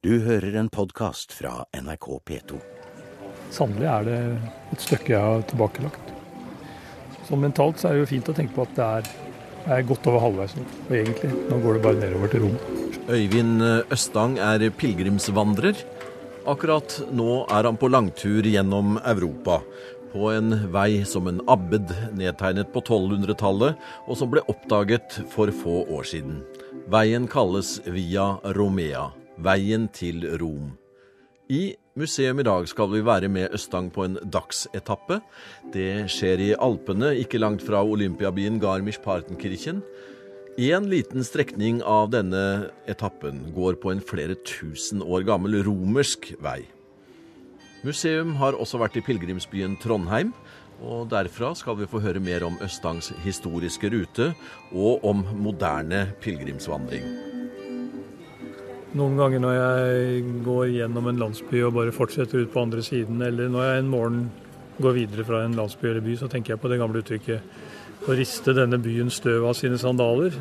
Du 0.00 0.14
hører 0.24 0.54
en 0.56 0.68
podkast 0.72 1.34
fra 1.36 1.66
NRK 1.76 2.06
P2. 2.24 2.58
Sannelig 3.52 3.88
er 3.92 4.06
det 4.06 4.14
et 4.72 4.80
stykke 4.86 5.12
jeg 5.12 5.20
har 5.20 5.42
tilbakelagt. 5.50 6.14
Så 7.26 7.36
mentalt 7.36 7.82
så 7.82 7.90
er 7.90 7.98
det 7.98 8.06
jo 8.06 8.08
fint 8.14 8.30
å 8.32 8.34
tenke 8.38 8.56
på 8.56 8.64
at 8.64 8.72
det 8.78 8.86
er, 8.86 9.10
er 9.76 9.84
godt 9.90 10.08
over 10.08 10.24
halvveis 10.24 10.56
nå. 10.56 10.64
Og 10.86 10.96
egentlig, 11.02 11.34
nå 11.50 11.60
går 11.60 11.76
det 11.76 11.84
bare 11.84 12.00
nedover 12.00 12.32
til 12.32 12.46
Rom. 12.46 12.56
Øyvind 13.12 13.66
Østang 13.92 14.40
er 14.40 14.64
pilegrimsvandrer. 14.80 15.84
Akkurat 16.48 16.96
nå 17.12 17.42
er 17.52 17.68
han 17.68 17.76
på 17.76 17.92
langtur 17.92 18.48
gjennom 18.48 18.96
Europa. 19.04 19.60
På 20.16 20.32
en 20.32 20.62
vei 20.72 21.04
som 21.04 21.28
en 21.28 21.44
abbed 21.44 21.92
nedtegnet 22.16 22.72
på 22.72 22.86
1200-tallet, 22.88 23.76
og 24.08 24.16
som 24.16 24.32
ble 24.32 24.48
oppdaget 24.48 25.26
for 25.36 25.52
få 25.60 25.82
år 25.92 26.08
siden. 26.16 26.40
Veien 26.88 27.28
kalles 27.28 27.82
Via 27.84 28.38
Romea. 28.56 29.10
Veien 29.40 29.88
til 29.96 30.26
Rom. 30.40 30.74
I 31.50 31.74
museum 31.98 32.38
i 32.38 32.46
dag 32.46 32.66
skal 32.70 32.90
vi 32.92 33.00
være 33.02 33.30
med 33.32 33.54
Østang 33.56 33.88
på 33.90 34.04
en 34.06 34.18
dagsetappe. 34.22 35.20
Det 35.74 36.06
skjer 36.12 36.42
i 36.44 36.50
Alpene, 36.54 37.14
ikke 37.18 37.40
langt 37.40 37.64
fra 37.66 37.80
olympiabyen 37.82 38.60
Garmisch-Partenkirchen. 38.62 39.80
En 40.60 40.90
liten 40.90 41.24
strekning 41.24 41.80
av 41.86 42.10
denne 42.12 42.70
etappen 42.90 43.48
går 43.56 43.80
på 43.80 43.94
en 43.94 44.04
flere 44.04 44.36
tusen 44.44 45.00
år 45.00 45.24
gammel 45.26 45.60
romersk 45.64 46.34
vei. 46.44 46.60
Museum 47.86 48.34
har 48.36 48.58
også 48.60 48.82
vært 48.82 48.98
i 49.00 49.04
pilegrimsbyen 49.06 49.78
Trondheim, 49.80 50.34
og 50.84 51.08
derfra 51.12 51.54
skal 51.56 51.78
vi 51.80 51.88
få 51.88 52.02
høre 52.04 52.20
mer 52.20 52.44
om 52.44 52.60
Østangs 52.64 53.10
historiske 53.24 53.88
rute 53.92 54.30
og 54.70 55.04
om 55.04 55.24
moderne 55.40 56.10
pilegrimsvandring. 56.20 57.29
Noen 58.90 59.14
ganger 59.14 59.38
når 59.38 59.52
jeg 59.54 60.22
går 60.42 60.64
gjennom 60.74 61.06
en 61.06 61.20
landsby 61.20 61.60
og 61.62 61.76
bare 61.76 61.94
fortsetter 61.94 62.42
ut 62.42 62.50
på 62.50 62.62
andre 62.64 62.82
siden, 62.82 63.20
eller 63.22 63.50
når 63.52 63.66
jeg 63.68 63.82
en 63.82 63.90
morgen 63.92 64.22
går 64.82 64.96
videre 64.96 65.26
fra 65.28 65.44
en 65.44 65.54
landsby 65.54 65.92
eller 65.92 66.02
by, 66.02 66.16
så 66.18 66.26
tenker 66.30 66.54
jeg 66.54 66.62
på 66.62 66.70
det 66.72 66.78
gamle 66.80 67.02
uttrykket 67.04 68.08
å 68.10 68.16
riste 68.18 68.54
denne 68.56 68.80
byen 68.82 69.12
støv 69.12 69.46
av 69.46 69.54
sine 69.54 69.78
sandaler. 69.78 70.34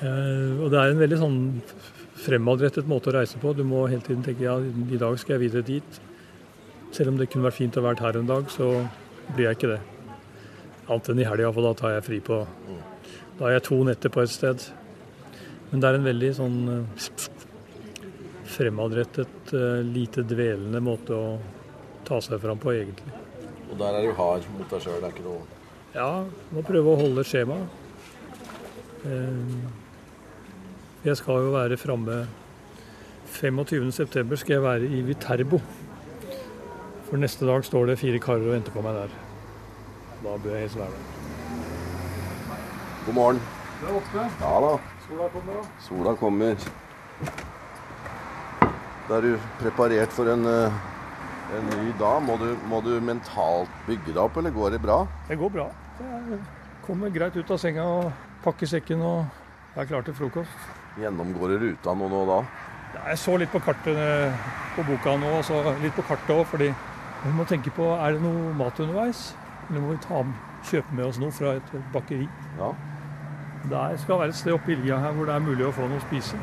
Eh, 0.00 0.58
og 0.58 0.72
det 0.72 0.80
er 0.80 0.90
en 0.90 1.02
veldig 1.04 1.20
sånn 1.20 1.38
fremadrettet 2.18 2.90
måte 2.90 3.12
å 3.12 3.14
reise 3.18 3.38
på. 3.38 3.54
Du 3.54 3.62
må 3.62 3.84
hele 3.86 4.02
tiden 4.02 4.24
tenke 4.26 4.48
ja, 4.48 4.56
i 4.58 4.98
dag 4.98 5.14
skal 5.22 5.36
jeg 5.36 5.44
videre 5.46 5.66
dit. 5.68 6.00
Selv 6.96 7.12
om 7.12 7.20
det 7.20 7.28
kunne 7.30 7.46
vært 7.46 7.60
fint 7.60 7.78
å 7.78 7.84
være 7.84 8.02
her 8.08 8.18
en 8.18 8.32
dag, 8.32 8.50
så 8.50 8.72
blir 9.36 9.46
jeg 9.46 9.60
ikke 9.60 9.72
det. 9.76 9.80
Annet 10.88 11.12
enn 11.12 11.22
i 11.22 11.30
helga, 11.30 11.54
for 11.54 11.68
da 11.68 11.74
tar 11.78 11.94
jeg 11.98 12.06
fri 12.08 12.20
på 12.24 12.42
Da 13.38 13.46
er 13.46 13.58
jeg 13.58 13.68
to 13.68 13.82
netter 13.86 14.10
på 14.10 14.24
et 14.24 14.34
sted. 14.34 14.64
Men 15.70 15.80
det 15.82 15.88
er 15.90 15.98
en 15.98 16.06
veldig 16.08 16.30
sånn 16.38 16.58
eh, 16.72 17.06
fremadrettet, 18.48 19.52
eh, 19.52 19.80
lite 19.84 20.24
dvelende 20.24 20.80
måte 20.84 21.12
å 21.16 21.26
ta 22.08 22.20
seg 22.24 22.40
fram 22.40 22.60
på, 22.62 22.72
egentlig. 22.72 23.12
Og 23.68 23.76
der 23.80 23.98
er 23.98 24.06
du 24.08 24.14
hard 24.16 24.46
mot 24.56 24.70
deg 24.72 24.80
sjøl, 24.86 24.96
det 25.02 25.10
er 25.10 25.12
ikke 25.12 25.26
noe 25.26 25.42
Ja, 25.92 26.08
må 26.54 26.62
prøve 26.64 26.94
å 26.94 27.00
holde 27.02 27.24
skjema. 27.28 27.58
Eh, 29.04 29.58
Jeg 31.04 31.16
skal 31.20 31.44
jo 31.44 31.52
være 31.54 31.76
framme 31.78 32.22
25.9. 33.38 33.92
skal 34.40 34.54
jeg 34.56 34.62
være 34.64 34.88
i 34.88 35.02
Viterbo. 35.06 35.60
For 37.08 37.16
neste 37.20 37.46
dag 37.46 37.62
står 37.64 37.86
det 37.92 37.98
fire 38.00 38.18
karer 38.20 38.48
og 38.48 38.54
venter 38.56 38.74
på 38.74 38.82
meg 38.84 38.96
der. 38.96 39.12
Da 40.24 40.34
bør 40.42 40.56
jeg 40.56 40.64
helst 40.66 40.80
være 40.80 40.96
der. 40.96 41.04
God 43.06 43.14
morgen. 43.14 43.40
Det 43.78 43.88
er 43.88 43.98
åtte. 44.00 44.24
Ja 44.42 44.54
da, 44.64 44.72
Sola 45.08 45.28
kommer, 45.32 45.60
sola 45.80 46.12
kommer. 46.20 46.56
Da 49.08 49.16
er 49.16 49.24
du 49.24 49.36
preparert 49.56 50.12
for 50.12 50.28
en, 50.28 50.44
eh, 50.44 50.72
en 51.56 51.70
ny 51.70 51.92
dag. 51.98 52.20
Må 52.22 52.36
du, 52.36 52.50
må 52.68 52.82
du 52.84 53.00
mentalt 53.00 53.70
bygge 53.86 54.12
deg 54.12 54.20
opp, 54.20 54.36
eller 54.36 54.52
går 54.52 54.76
det 54.76 54.82
bra? 54.82 54.98
Det 55.30 55.38
går 55.40 55.52
bra. 55.54 55.64
Jeg 55.98 56.40
kommer 56.84 57.08
greit 57.08 57.36
ut 57.36 57.50
av 57.50 57.56
senga 57.62 57.86
og 57.88 58.12
pakker 58.44 58.68
sekken 58.68 59.00
og 59.00 59.24
er 59.80 59.88
klar 59.88 60.04
til 60.04 60.12
frokost. 60.18 60.68
Gjennomgår 61.00 61.54
du 61.54 61.64
ruta 61.64 61.94
nå 61.96 62.24
da? 62.28 62.42
Jeg 62.98 63.18
så 63.24 63.38
litt 63.40 63.52
på 63.52 63.64
kartet 63.64 63.96
eh, 63.96 64.52
på 64.76 64.84
boka 64.90 65.16
nå, 65.16 65.38
og 65.38 65.44
så 65.44 65.62
litt 65.80 65.96
på 65.96 66.04
kartet 66.04 66.36
òg, 66.36 66.44
fordi 66.52 66.68
vi 67.24 67.32
må 67.32 67.48
tenke 67.48 67.72
på 67.72 67.94
er 67.96 68.12
det 68.12 68.22
noe 68.26 68.52
mat 68.60 68.76
underveis. 68.76 69.30
Eller 69.70 69.80
må 69.80 69.96
vi 69.96 70.04
ta, 70.04 70.20
kjøpe 70.68 71.00
med 71.00 71.08
oss 71.08 71.18
noe 71.22 71.32
fra 71.32 71.56
et 71.56 71.74
bakeri. 71.96 72.28
Ja. 72.60 72.74
Det 73.68 74.00
skal 74.00 74.18
være 74.22 74.28
et 74.28 74.38
sted 74.38 74.52
oppe 74.52 74.72
i 74.72 74.76
lia 74.78 74.98
her 75.02 75.12
hvor 75.16 75.26
det 75.28 75.34
er 75.34 75.42
mulig 75.44 75.66
å 75.66 75.72
få 75.74 75.88
noe 75.90 75.98
å 75.98 76.04
spise. 76.06 76.38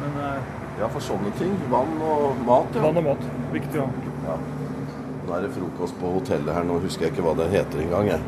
Men 0.00 0.16
eh, 0.24 0.54
Ja, 0.78 0.86
for 0.94 1.02
sånne 1.02 1.30
ting. 1.38 1.52
Vann 1.70 1.96
og 2.02 2.38
mat. 2.46 2.74
Ja. 2.74 2.82
vann 2.86 2.96
og 3.02 3.04
mat, 3.10 3.28
viktig 3.52 3.80
Ja. 3.82 3.86
Ja. 4.28 4.36
Nå 5.28 5.34
er 5.36 5.42
det 5.44 5.50
frokost 5.52 5.98
på 6.00 6.12
hotellet 6.14 6.54
her. 6.54 6.64
Nå 6.64 6.78
husker 6.80 7.08
jeg 7.08 7.12
ikke 7.16 7.26
hva 7.26 7.34
det 7.36 7.50
heter 7.52 7.82
engang. 7.84 8.06
jeg. 8.08 8.20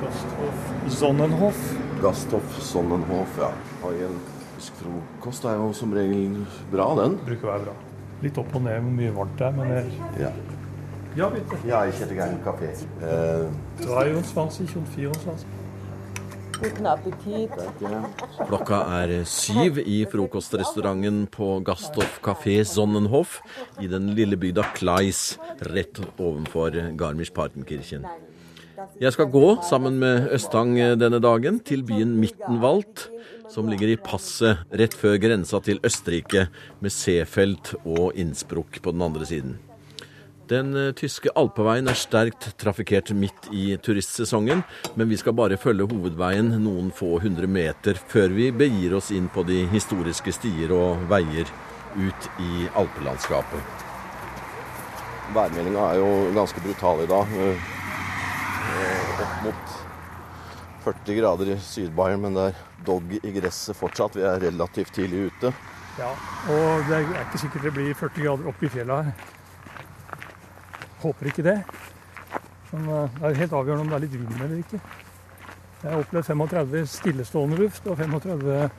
Gasthof 0.00 0.66
Sonnenhof. 0.98 1.60
Gasthof 2.02 2.58
Sonnenhof, 2.64 3.38
ja. 3.40 3.50
Har 3.82 3.96
en 4.08 4.18
tysk 4.58 4.76
frokost 4.82 5.44
er 5.48 5.56
jo 5.60 5.70
som 5.76 5.92
regel 5.96 6.42
bra, 6.72 6.90
den. 7.00 7.16
Bruker 7.24 7.48
å 7.48 7.52
være 7.54 7.66
bra. 7.68 7.74
Litt 8.20 8.38
opp 8.40 8.54
og 8.58 8.64
ned 8.66 8.82
hvor 8.84 8.96
mye 8.98 9.12
varmt 9.16 9.38
det 9.38 9.46
er, 9.46 9.52
men 9.56 9.72
det 9.72 9.84
Ja. 10.20 10.32
Ja, 11.16 11.28
bitte. 11.28 11.56
Ja, 11.66 11.86
ich 11.86 11.98
hätte 11.98 12.14
gerne 12.14 12.38
Kaffee. 12.44 12.68
Eh, 13.02 13.48
23 13.82 14.76
und 14.76 14.88
24. 14.94 15.44
Guten 16.60 16.86
Appetit. 16.86 17.52
klokka 18.48 18.80
er 19.00 19.12
syv 19.24 19.78
i 19.80 20.02
frokostrestauranten 20.12 21.22
på 21.32 21.54
Gasthof 21.64 22.18
Café 22.24 22.58
Sonnenhof 22.68 23.38
i 23.80 23.88
den 23.88 24.10
lille 24.18 24.36
bygda 24.40 24.66
Kleis 24.76 25.38
rett 25.72 26.02
ovenfor 26.18 26.76
Garmisch-Partenkirchen. 27.00 28.04
Jeg 29.00 29.12
skal 29.16 29.32
gå 29.32 29.46
sammen 29.64 29.96
med 30.00 30.28
Østang 30.36 30.76
denne 31.00 31.20
dagen 31.20 31.62
til 31.64 31.82
byen 31.88 32.12
Mittenwald, 32.20 33.08
som 33.48 33.68
ligger 33.68 33.94
i 33.94 33.98
passet 34.00 34.60
rett 34.72 34.96
før 34.96 35.16
grensa 35.20 35.60
til 35.64 35.80
Østerrike, 35.84 36.46
med 36.80 36.92
Seefeld 36.92 37.74
og 37.84 38.12
Innsbruck 38.20 38.82
på 38.84 38.92
den 38.96 39.08
andre 39.08 39.28
siden. 39.28 39.58
Den 40.50 40.72
eh, 40.74 40.92
tyske 40.98 41.30
alpeveien 41.38 41.86
er 41.86 41.98
sterkt 41.98 42.48
trafikkert 42.58 43.12
midt 43.14 43.46
i 43.54 43.76
turistsesongen, 43.78 44.64
men 44.98 45.10
vi 45.10 45.18
skal 45.20 45.36
bare 45.38 45.58
følge 45.60 45.86
hovedveien 45.92 46.48
noen 46.64 46.90
få 46.94 47.20
hundre 47.22 47.46
meter 47.46 48.00
før 48.10 48.34
vi 48.34 48.48
begir 48.50 48.96
oss 48.98 49.12
inn 49.14 49.28
på 49.30 49.44
de 49.46 49.62
historiske 49.70 50.34
stier 50.34 50.74
og 50.74 51.06
veier 51.12 51.46
ut 51.94 52.28
i 52.42 52.66
alpelandskapet. 52.82 53.86
Værmeldinga 55.30 55.86
er 55.92 56.02
jo 56.02 56.12
ganske 56.34 56.66
brutal 56.66 57.04
i 57.04 57.10
dag. 57.10 57.38
Eh, 57.46 57.72
eh, 58.74 59.22
Opp 59.22 59.42
mot 59.46 59.74
40 60.82 61.20
grader 61.20 61.54
i 61.54 61.60
Syd-Bayern, 61.62 62.24
men 62.26 62.34
det 62.34 62.50
er 62.50 62.62
dog 62.86 63.18
i 63.20 63.36
gresset 63.38 63.78
fortsatt. 63.78 64.18
Vi 64.18 64.26
er 64.26 64.42
relativt 64.50 64.96
tidlig 64.98 65.28
ute. 65.30 65.54
Ja, 66.00 66.10
og 66.50 66.88
det 66.88 67.04
er 67.04 67.20
ikke 67.28 67.38
sikkert 67.44 67.68
det 67.68 67.78
blir 67.78 67.94
40 67.94 68.24
grader 68.24 68.50
oppe 68.50 68.66
i 68.66 68.72
fjellet 68.72 69.12
her. 69.12 69.38
Håper 71.00 71.30
ikke 71.30 71.44
det. 71.46 71.56
Men 72.72 72.88
eh, 72.88 73.16
det 73.18 73.30
er 73.30 73.40
helt 73.42 73.56
avgjørende 73.56 73.86
om 73.86 73.90
det 73.90 73.98
er 73.98 74.04
litt 74.04 74.18
vind 74.18 74.44
eller 74.44 74.60
ikke. 74.60 74.80
Jeg 75.80 75.88
har 75.90 76.02
opplevd 76.04 76.26
35 76.28 76.86
stillestående 76.92 77.56
luft 77.62 77.86
og 77.88 77.96
35 77.96 78.70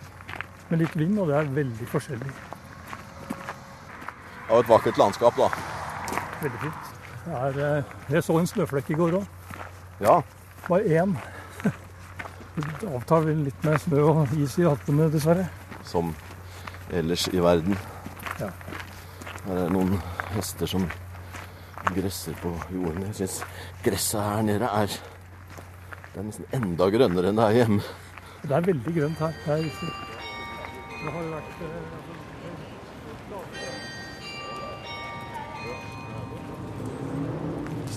med 0.70 0.80
litt 0.80 0.96
vind, 0.96 1.18
og 1.20 1.31
det 1.31 1.38
er 1.40 1.54
veldig 1.56 1.88
forskjellig. 1.92 2.31
Det 3.31 4.52
var 4.52 4.64
et 4.64 4.70
vakkert 4.70 5.00
landskap, 5.00 5.40
da. 5.40 5.50
Veldig 6.44 6.62
fint. 6.62 6.90
Det 7.26 7.38
er, 7.40 7.60
eh, 7.66 7.84
jeg 8.16 8.24
så 8.24 8.38
en 8.40 8.48
snøflekk 8.50 8.94
i 8.94 9.00
går 9.00 9.20
òg. 9.20 9.26
Ja. 10.02 10.22
Bare 10.68 10.84
én. 11.02 11.18
Det 12.56 12.90
avtar 12.94 13.24
vel 13.26 13.46
litt 13.46 13.64
med 13.64 13.80
snø 13.80 14.02
og 14.10 14.34
is 14.38 14.58
i 14.60 14.66
hattene, 14.68 15.08
dessverre. 15.14 15.48
som 15.84 16.14
ellers 16.92 17.28
i 17.34 17.40
verden. 17.40 17.78
Ja. 18.40 18.50
Her 19.45 19.56
er 19.56 19.63
det 19.63 19.72
noen 19.74 19.95
hester 20.36 20.68
som 20.68 20.86
gresser 21.96 22.38
på 22.42 22.54
jorden. 22.74 23.06
Jeg 23.10 23.16
syns 23.22 23.42
gresset 23.86 24.22
her 24.22 24.46
nede 24.48 24.70
er 24.70 24.88
Det 26.12 26.20
er 26.20 26.26
nesten 26.28 26.56
enda 26.58 26.90
grønnere 26.92 27.32
enn 27.32 27.38
det 27.40 27.46
er 27.48 27.58
hjemme. 27.62 27.82
Det 28.42 28.56
er 28.58 28.66
veldig 28.66 28.94
grønt 28.98 29.20
her. 29.24 29.34
Det 29.46 29.54
er 29.54 29.62
riktig. 29.68 29.92
Det 31.02 31.12
har 31.14 31.22
jo 31.24 31.30
vært 31.32 31.62
eh, 31.66 32.12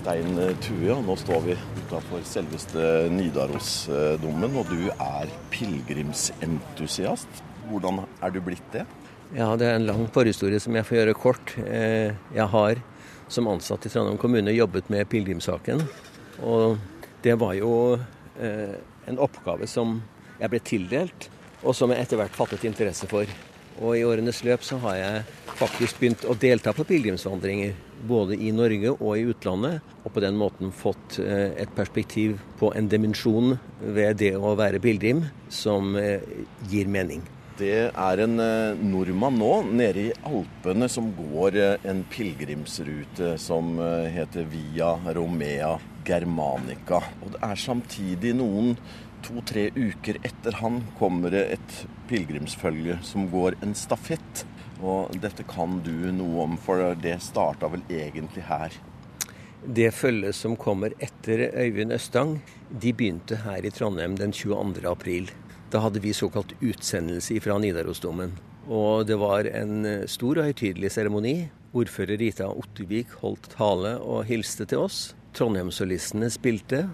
Stein 0.04 0.36
Tue, 0.60 0.90
og 0.92 1.02
nå 1.06 1.14
står 1.16 1.40
vi 1.46 1.54
utafor 1.80 2.20
selveste 2.28 3.08
Nidarosdomen, 3.08 4.58
og 4.60 4.68
du 4.68 4.90
er 4.92 5.32
pilegrimsentusiast. 5.54 7.42
Hvordan 7.70 8.04
er 8.20 8.34
du 8.34 8.40
blitt 8.44 8.66
det? 8.74 8.84
Ja, 9.34 9.48
det 9.58 9.66
er 9.66 9.80
en 9.80 9.88
lang 9.88 10.04
forhistorie 10.14 10.60
som 10.62 10.76
jeg 10.78 10.86
får 10.86 11.00
gjøre 11.00 11.14
kort. 11.18 11.54
Eh, 11.58 12.14
Jeg 12.34 12.46
har 12.52 12.78
som 13.26 13.48
ansatt 13.50 13.86
i 13.86 13.90
Trondheim 13.90 14.18
kommune 14.20 14.52
jobbet 14.54 14.86
med 14.94 15.08
pilegrimssaken. 15.10 15.82
Og 16.46 16.78
det 17.24 17.34
var 17.40 17.56
jo 17.58 17.98
eh, 18.38 18.76
en 19.10 19.18
oppgave 19.18 19.66
som 19.66 19.96
jeg 20.38 20.52
ble 20.52 20.60
tildelt, 20.62 21.28
og 21.64 21.74
som 21.74 21.90
jeg 21.90 22.04
etter 22.04 22.20
hvert 22.20 22.36
fattet 22.36 22.62
interesse 22.62 23.10
for. 23.10 23.26
Og 23.82 23.98
i 23.98 24.04
årenes 24.06 24.44
løp 24.46 24.62
så 24.62 24.78
har 24.86 25.00
jeg 25.00 25.26
faktisk 25.58 25.98
begynt 25.98 26.22
å 26.30 26.38
delta 26.38 26.70
på 26.70 26.86
pilegrimsvandringer. 26.86 27.74
Både 28.06 28.38
i 28.38 28.54
Norge 28.54 28.94
og 28.94 29.18
i 29.18 29.26
utlandet. 29.34 29.82
Og 30.04 30.14
på 30.14 30.22
den 30.22 30.38
måten 30.38 30.70
fått 30.70 31.18
eh, 31.18 31.50
et 31.58 31.74
perspektiv 31.74 32.38
på 32.62 32.70
en 32.78 32.86
dimensjon 32.86 33.56
ved 33.82 34.22
det 34.22 34.36
å 34.38 34.54
være 34.54 34.78
pilegrim 34.78 35.26
som 35.50 35.96
gir 36.70 36.86
mening. 36.86 37.26
Det 37.58 37.76
er 37.86 38.20
en 38.24 38.40
eh, 38.42 38.80
nordmann 38.82 39.36
nå 39.38 39.52
nede 39.70 40.08
i 40.08 40.14
Alpene 40.26 40.88
som 40.90 41.12
går 41.14 41.58
en 41.86 42.00
pilegrimsrute 42.10 43.36
som 43.38 43.76
heter 44.10 44.48
Via 44.50 44.94
Romea 45.14 45.76
Germanica. 46.04 46.98
Og 47.22 47.36
det 47.36 47.42
er 47.46 47.60
samtidig 47.62 48.34
noen 48.40 48.74
to-tre 49.24 49.68
uker 49.76 50.18
etter 50.26 50.58
han 50.60 50.82
kommer 50.98 51.32
det 51.32 51.44
et 51.56 51.76
pilegrimsfølge 52.10 52.98
som 53.06 53.28
går 53.32 53.56
en 53.64 53.74
stafett. 53.78 54.44
Og 54.84 55.14
dette 55.22 55.46
kan 55.48 55.78
du 55.84 55.94
noe 56.12 56.48
om, 56.48 56.58
for 56.60 56.92
det 57.00 57.20
starta 57.24 57.70
vel 57.72 57.84
egentlig 57.88 58.44
her? 58.48 58.74
Det 59.64 59.94
følget 59.96 60.36
som 60.36 60.58
kommer 60.60 60.92
etter 61.00 61.46
Øyvind 61.54 61.94
Østang, 61.96 62.36
de 62.68 62.92
begynte 62.92 63.38
her 63.46 63.64
i 63.64 63.72
Trondheim 63.72 64.18
den 64.18 64.34
22. 64.34 64.84
april. 64.90 65.30
Da 65.74 65.80
hadde 65.82 65.98
vi 66.04 66.12
såkalt 66.14 66.54
utsendelse 66.62 67.40
fra 67.42 67.58
Nidarosdomen. 67.58 68.36
Og 68.70 69.08
det 69.08 69.16
var 69.18 69.48
en 69.50 70.06
stor 70.06 70.38
og 70.38 70.46
høytidelig 70.46 70.92
seremoni. 70.94 71.34
Ordfører 71.74 72.20
Rita 72.20 72.46
Ottervik 72.46 73.16
holdt 73.24 73.48
tale 73.56 73.96
og 73.98 74.22
hilste 74.28 74.68
til 74.70 74.84
oss. 74.84 75.08
Trondheimssolistene 75.34 76.30
spilte, 76.30 76.84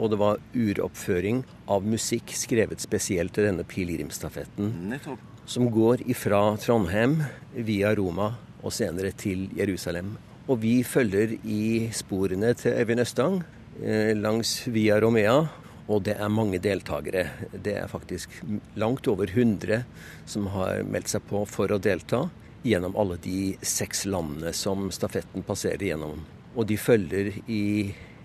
og 0.00 0.14
det 0.14 0.20
var 0.22 0.40
uroppføring 0.56 1.42
av 1.68 1.84
musikk 1.84 2.32
skrevet 2.32 2.80
spesielt 2.80 3.36
til 3.36 3.50
denne 3.50 3.66
pilegrimsstafetten. 3.68 4.96
Som 5.44 5.68
går 5.74 6.06
ifra 6.08 6.40
Trondheim 6.64 7.20
via 7.52 7.92
Roma 7.98 8.32
og 8.64 8.72
senere 8.72 9.12
til 9.12 9.50
Jerusalem. 9.58 10.14
Og 10.48 10.62
vi 10.64 10.78
følger 10.82 11.36
i 11.44 11.90
sporene 11.92 12.54
til 12.56 12.80
Øyvind 12.80 13.04
Østang 13.04 13.42
eh, 13.84 14.16
langs 14.16 14.62
Via 14.72 14.96
Romea. 15.04 15.42
Og 15.90 16.04
det 16.06 16.14
er 16.22 16.30
mange 16.32 16.60
deltakere. 16.62 17.26
Det 17.52 17.74
er 17.80 17.90
faktisk 17.90 18.36
langt 18.78 19.08
over 19.10 19.30
100 19.30 19.82
som 20.30 20.46
har 20.54 20.84
meldt 20.86 21.10
seg 21.10 21.24
på 21.26 21.42
for 21.50 21.72
å 21.72 21.80
delta 21.82 22.28
gjennom 22.62 22.94
alle 23.00 23.16
de 23.24 23.56
seks 23.64 24.04
landene 24.06 24.52
som 24.54 24.90
stafetten 24.94 25.42
passerer 25.46 25.82
gjennom. 25.90 26.22
Og 26.54 26.68
de 26.70 26.76
følger 26.78 27.32
i 27.50 27.64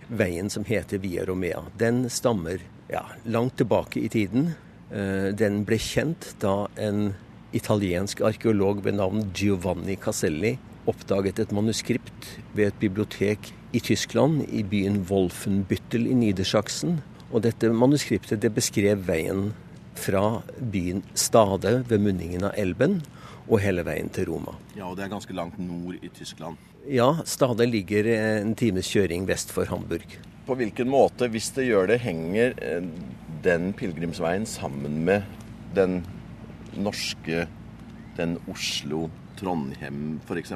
veien 0.07 0.51
som 0.53 0.65
heter 0.67 1.01
Via 1.01 1.25
Romea. 1.25 1.63
Den 1.79 2.06
stammer 2.13 2.62
ja, 2.91 3.06
langt 3.25 3.57
tilbake 3.57 4.03
i 4.03 4.12
tiden. 4.12 4.51
Eh, 4.91 5.31
den 5.33 5.63
ble 5.65 5.79
kjent 5.81 6.35
da 6.44 6.67
en 6.77 7.15
italiensk 7.56 8.21
arkeolog 8.27 8.83
ved 8.85 9.00
navn 9.00 9.29
Giovanni 9.33 9.95
Caselli 9.97 10.57
oppdaget 10.89 11.39
et 11.41 11.53
manuskript 11.56 12.29
ved 12.53 12.69
et 12.69 12.79
bibliotek 12.81 13.51
i 13.75 13.81
Tyskland, 13.83 14.44
i 14.50 14.62
byen 14.63 15.01
Wolfenbüttel 15.09 16.06
i 16.07 16.15
Niedersachsen. 16.17 17.00
Og 17.36 17.44
dette 17.44 17.68
manuskriptet 17.68 18.40
det 18.40 18.54
beskrev 18.56 19.02
veien 19.10 19.50
fra 20.00 20.40
byen 20.60 21.02
Stade 21.20 21.82
ved 21.90 22.04
munningen 22.04 22.46
av 22.48 22.56
elven 22.60 23.02
og 23.46 23.60
hele 23.60 23.84
veien 23.86 24.08
til 24.16 24.30
Roma. 24.30 24.54
Ja, 24.78 24.88
og 24.88 24.96
det 24.96 25.06
er 25.06 25.12
ganske 25.12 25.36
langt 25.36 25.58
nord 25.60 26.00
i 26.00 26.12
Tyskland. 26.16 26.56
Ja, 26.88 27.10
Stade 27.28 27.68
ligger 27.68 28.08
en 28.14 28.56
times 28.56 28.88
kjøring 28.88 29.28
vest 29.28 29.52
for 29.52 29.68
Hamburg. 29.68 30.16
På 30.48 30.56
hvilken 30.56 30.88
måte, 30.94 31.28
hvis 31.34 31.50
det 31.58 31.68
gjør 31.68 31.90
det, 31.92 32.00
henger 32.06 32.56
eh, 32.64 32.88
den 33.44 33.72
pilegrimsveien 33.76 34.46
sammen 34.48 35.02
med 35.08 35.26
den 35.76 36.04
norske, 36.78 37.50
den 38.16 38.38
Oslo-Trondheim 38.52 40.22
f.eks.? 40.24 40.56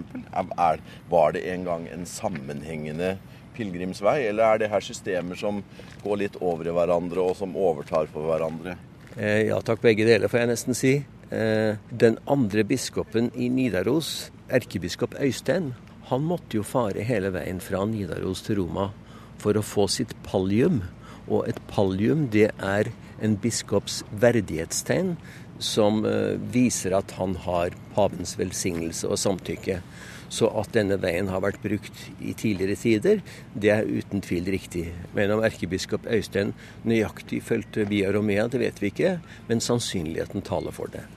Var 1.12 1.36
det 1.36 1.44
en 1.52 1.68
gang 1.68 1.90
en 1.92 2.08
sammenhengende 2.08 3.18
pilegrimsvei, 3.56 4.22
eller 4.30 4.46
er 4.46 4.62
det 4.62 4.72
her 4.72 4.84
systemer 4.84 5.40
som 5.40 5.64
går 6.04 6.22
litt 6.24 6.38
over 6.42 6.68
i 6.68 6.76
hverandre, 6.76 7.24
og 7.24 7.38
som 7.40 7.58
overtar 7.58 8.10
for 8.14 8.30
hverandre? 8.30 8.78
Eh, 9.18 9.50
ja 9.50 9.60
takk, 9.66 9.82
begge 9.84 10.08
deler 10.08 10.32
får 10.32 10.44
jeg 10.44 10.52
nesten 10.52 10.78
si. 10.78 10.94
Eh, 11.30 11.78
den 11.92 12.18
andre 12.30 12.64
biskopen 12.66 13.30
i 13.36 13.50
Nidaros, 13.54 14.30
erkebiskop 14.50 15.18
Øystein, 15.22 15.74
han 16.10 16.24
måtte 16.26 16.58
jo 16.58 16.64
fare 16.66 17.04
hele 17.06 17.30
veien 17.36 17.60
fra 17.62 17.84
Nidaros 17.86 18.42
til 18.46 18.64
Roma 18.64 18.90
for 19.38 19.58
å 19.58 19.66
få 19.66 19.86
sitt 19.92 20.16
pallium. 20.26 20.82
Og 21.30 21.46
et 21.52 21.60
pallium, 21.70 22.26
det 22.34 22.50
er 22.58 22.90
en 23.22 23.36
biskops 23.38 24.02
verdighetstegn 24.22 25.14
som 25.62 26.02
uh, 26.08 26.40
viser 26.50 26.96
at 26.98 27.14
han 27.20 27.36
har 27.44 27.76
pavens 27.94 28.34
velsignelse 28.40 29.06
og 29.12 29.20
samtykke. 29.22 29.82
Så 30.30 30.50
at 30.62 30.74
denne 30.76 31.00
veien 31.02 31.30
har 31.34 31.42
vært 31.44 31.62
brukt 31.64 32.04
i 32.22 32.36
tidligere 32.38 32.78
tider, 32.80 33.22
det 33.54 33.74
er 33.74 33.90
uten 33.90 34.22
tvil 34.26 34.50
riktig. 34.54 34.88
Men 35.18 35.34
om 35.36 35.44
erkebiskop 35.46 36.06
Øystein 36.10 36.54
nøyaktig 36.86 37.42
fulgte 37.46 37.88
Via 37.90 38.14
Romea, 38.14 38.48
det 38.48 38.62
vet 38.62 38.82
vi 38.82 38.94
ikke, 38.94 39.18
men 39.50 39.64
sannsynligheten 39.64 40.46
taler 40.46 40.76
for 40.76 40.92
det. 40.94 41.08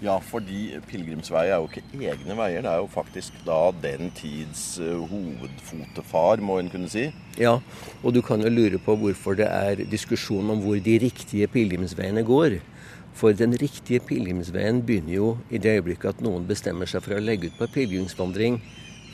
Ja, 0.00 0.14
fordi 0.24 0.78
pilegrimsveier 0.88 1.52
er 1.52 1.58
jo 1.60 1.68
ikke 1.68 2.06
egne 2.08 2.36
veier. 2.38 2.62
Det 2.64 2.70
er 2.70 2.78
jo 2.80 2.86
faktisk 2.88 3.34
da 3.44 3.58
den 3.82 4.08
tids 4.16 4.78
uh, 4.80 5.02
hovedfotefar, 5.10 6.40
må 6.40 6.56
en 6.56 6.70
kunne 6.72 6.88
si. 6.88 7.10
Ja, 7.36 7.58
og 8.00 8.14
du 8.16 8.22
kan 8.24 8.40
jo 8.40 8.48
lure 8.48 8.80
på 8.80 8.96
hvorfor 8.96 9.36
det 9.36 9.50
er 9.52 9.84
diskusjon 9.92 10.48
om 10.54 10.62
hvor 10.64 10.80
de 10.80 10.96
riktige 11.04 11.50
pilegrimsveiene 11.52 12.24
går. 12.24 12.56
For 13.16 13.36
den 13.36 13.56
riktige 13.60 14.00
pilegrimsveien 14.06 14.82
begynner 14.86 15.14
jo 15.14 15.30
i 15.50 15.58
det 15.58 15.78
øyeblikket 15.78 16.14
at 16.14 16.22
noen 16.24 16.46
bestemmer 16.48 16.88
seg 16.88 17.04
for 17.04 17.16
å 17.16 17.22
legge 17.24 17.50
ut 17.50 17.58
på 17.58 17.68
pilegrimsvandring 17.74 18.60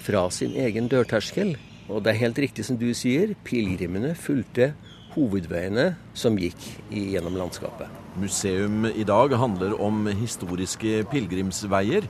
fra 0.07 0.27
sin 0.31 0.55
egen 0.55 0.91
dørterskel. 0.93 1.57
Og 1.89 2.03
det 2.03 2.13
er 2.13 2.23
helt 2.25 2.39
riktig 2.43 2.67
som 2.67 2.79
du 2.79 2.89
sier, 2.95 3.35
pilegrimene 3.47 4.15
fulgte 4.19 4.73
hovedveiene 5.17 5.95
som 6.19 6.37
gikk 6.39 6.61
gjennom 6.93 7.39
landskapet. 7.41 7.89
Museum 8.21 8.87
i 8.91 9.05
dag 9.07 9.33
handler 9.39 9.77
om 9.83 10.07
historiske 10.11 11.03
pilegrimsveier. 11.13 12.07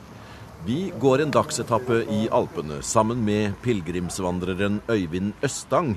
Vi 0.66 0.78
går 0.98 1.22
en 1.22 1.34
dagsetappe 1.34 2.02
i 2.10 2.26
Alpene 2.34 2.80
sammen 2.82 3.22
med 3.26 3.54
pilegrimsvandreren 3.62 4.80
Øyvind 4.90 5.34
Østang. 5.46 5.96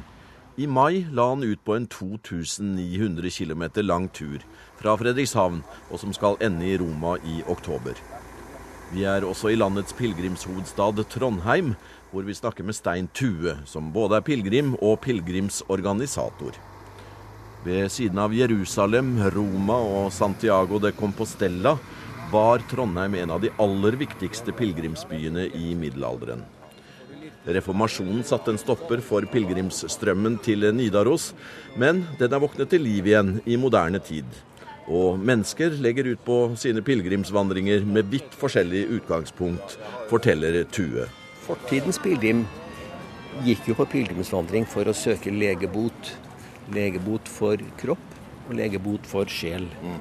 I 0.59 0.65
mai 0.67 1.05
la 1.15 1.29
han 1.29 1.43
ut 1.43 1.61
på 1.63 1.77
en 1.77 1.85
2900 1.87 3.29
km 3.31 3.63
lang 3.85 4.09
tur 4.11 4.41
fra 4.75 4.97
Fredrikshavn, 4.99 5.61
og 5.87 6.01
som 6.01 6.11
skal 6.11 6.35
ende 6.43 6.67
i 6.67 6.75
Roma 6.81 7.13
i 7.23 7.37
oktober. 7.47 7.95
Vi 8.91 9.05
er 9.07 9.23
også 9.23 9.53
i 9.53 9.55
landets 9.55 9.95
pilegrimshovedstad 9.95 10.99
Trondheim, 11.13 11.77
hvor 12.11 12.27
vi 12.27 12.35
snakker 12.35 12.67
med 12.67 12.75
Stein 12.75 13.07
Tue, 13.15 13.55
som 13.63 13.93
både 13.95 14.19
er 14.19 14.27
pilegrim 14.27 14.75
og 14.81 14.99
pilegrimsorganisator. 15.05 16.59
Ved 17.63 17.87
siden 17.95 18.19
av 18.19 18.35
Jerusalem, 18.35 19.15
Roma 19.31 19.79
og 19.79 20.11
Santiago 20.11 20.83
de 20.83 20.91
Compostela 20.91 21.77
var 22.33 22.67
Trondheim 22.67 23.15
en 23.15 23.31
av 23.31 23.39
de 23.47 23.55
aller 23.63 23.95
viktigste 24.03 24.51
pilegrimsbyene 24.59 25.53
i 25.55 25.75
middelalderen. 25.79 26.43
Reformasjonen 27.49 28.21
satte 28.27 28.53
en 28.53 28.61
stopper 28.61 29.01
for 29.05 29.25
pilegrimsstrømmen 29.31 30.37
til 30.45 30.67
Nidaros, 30.75 31.31
men 31.79 32.03
den 32.19 32.35
er 32.35 32.43
våknet 32.43 32.71
til 32.73 32.85
liv 32.85 33.09
igjen 33.09 33.37
i 33.49 33.57
moderne 33.57 34.01
tid. 34.03 34.27
Og 34.89 35.19
mennesker 35.21 35.75
legger 35.81 36.11
ut 36.13 36.23
på 36.25 36.39
sine 36.57 36.81
pilegrimsvandringer 36.85 37.85
med 37.85 38.09
vidt 38.09 38.33
forskjellig 38.37 38.87
utgangspunkt, 38.99 39.77
forteller 40.09 40.63
Tue. 40.73 41.05
Fortidens 41.45 42.01
pilegrim 42.01 42.45
gikk 43.45 43.69
jo 43.69 43.77
på 43.77 43.87
pilegrimsvandring 43.93 44.65
for 44.69 44.89
å 44.89 44.97
søke 44.97 45.33
legebot 45.33 46.17
legebot 46.73 47.29
for 47.29 47.61
kropp 47.79 48.17
og 48.47 48.55
legebot 48.57 49.07
for 49.09 49.29
sjel. 49.29 49.67
Mm. 49.83 49.99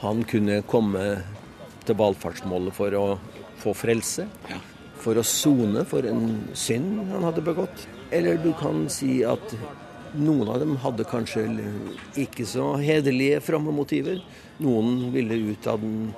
Han 0.00 0.24
kunne 0.28 0.60
komme 0.68 1.04
til 1.86 1.98
valfartsmålet 2.00 2.76
for 2.76 2.96
å 2.96 3.06
få 3.60 3.74
frelse. 3.76 4.26
For 5.00 5.18
å 5.18 5.24
sone 5.26 5.84
for 5.88 6.06
en 6.08 6.26
synd 6.56 7.00
han 7.10 7.24
hadde 7.26 7.44
begått. 7.44 7.86
Eller 8.12 8.40
du 8.40 8.50
kan 8.58 8.84
si 8.92 9.20
at 9.26 9.54
noen 10.18 10.50
av 10.50 10.60
dem 10.62 10.74
hadde 10.82 11.06
kanskje 11.08 11.46
ikke 12.18 12.46
så 12.48 12.72
hederlige 12.82 13.40
fromme 13.44 13.72
motiver. 13.74 14.20
Noen 14.62 15.10
ville 15.14 15.38
ut 15.52 15.70
av 15.70 15.80
den 15.82 16.10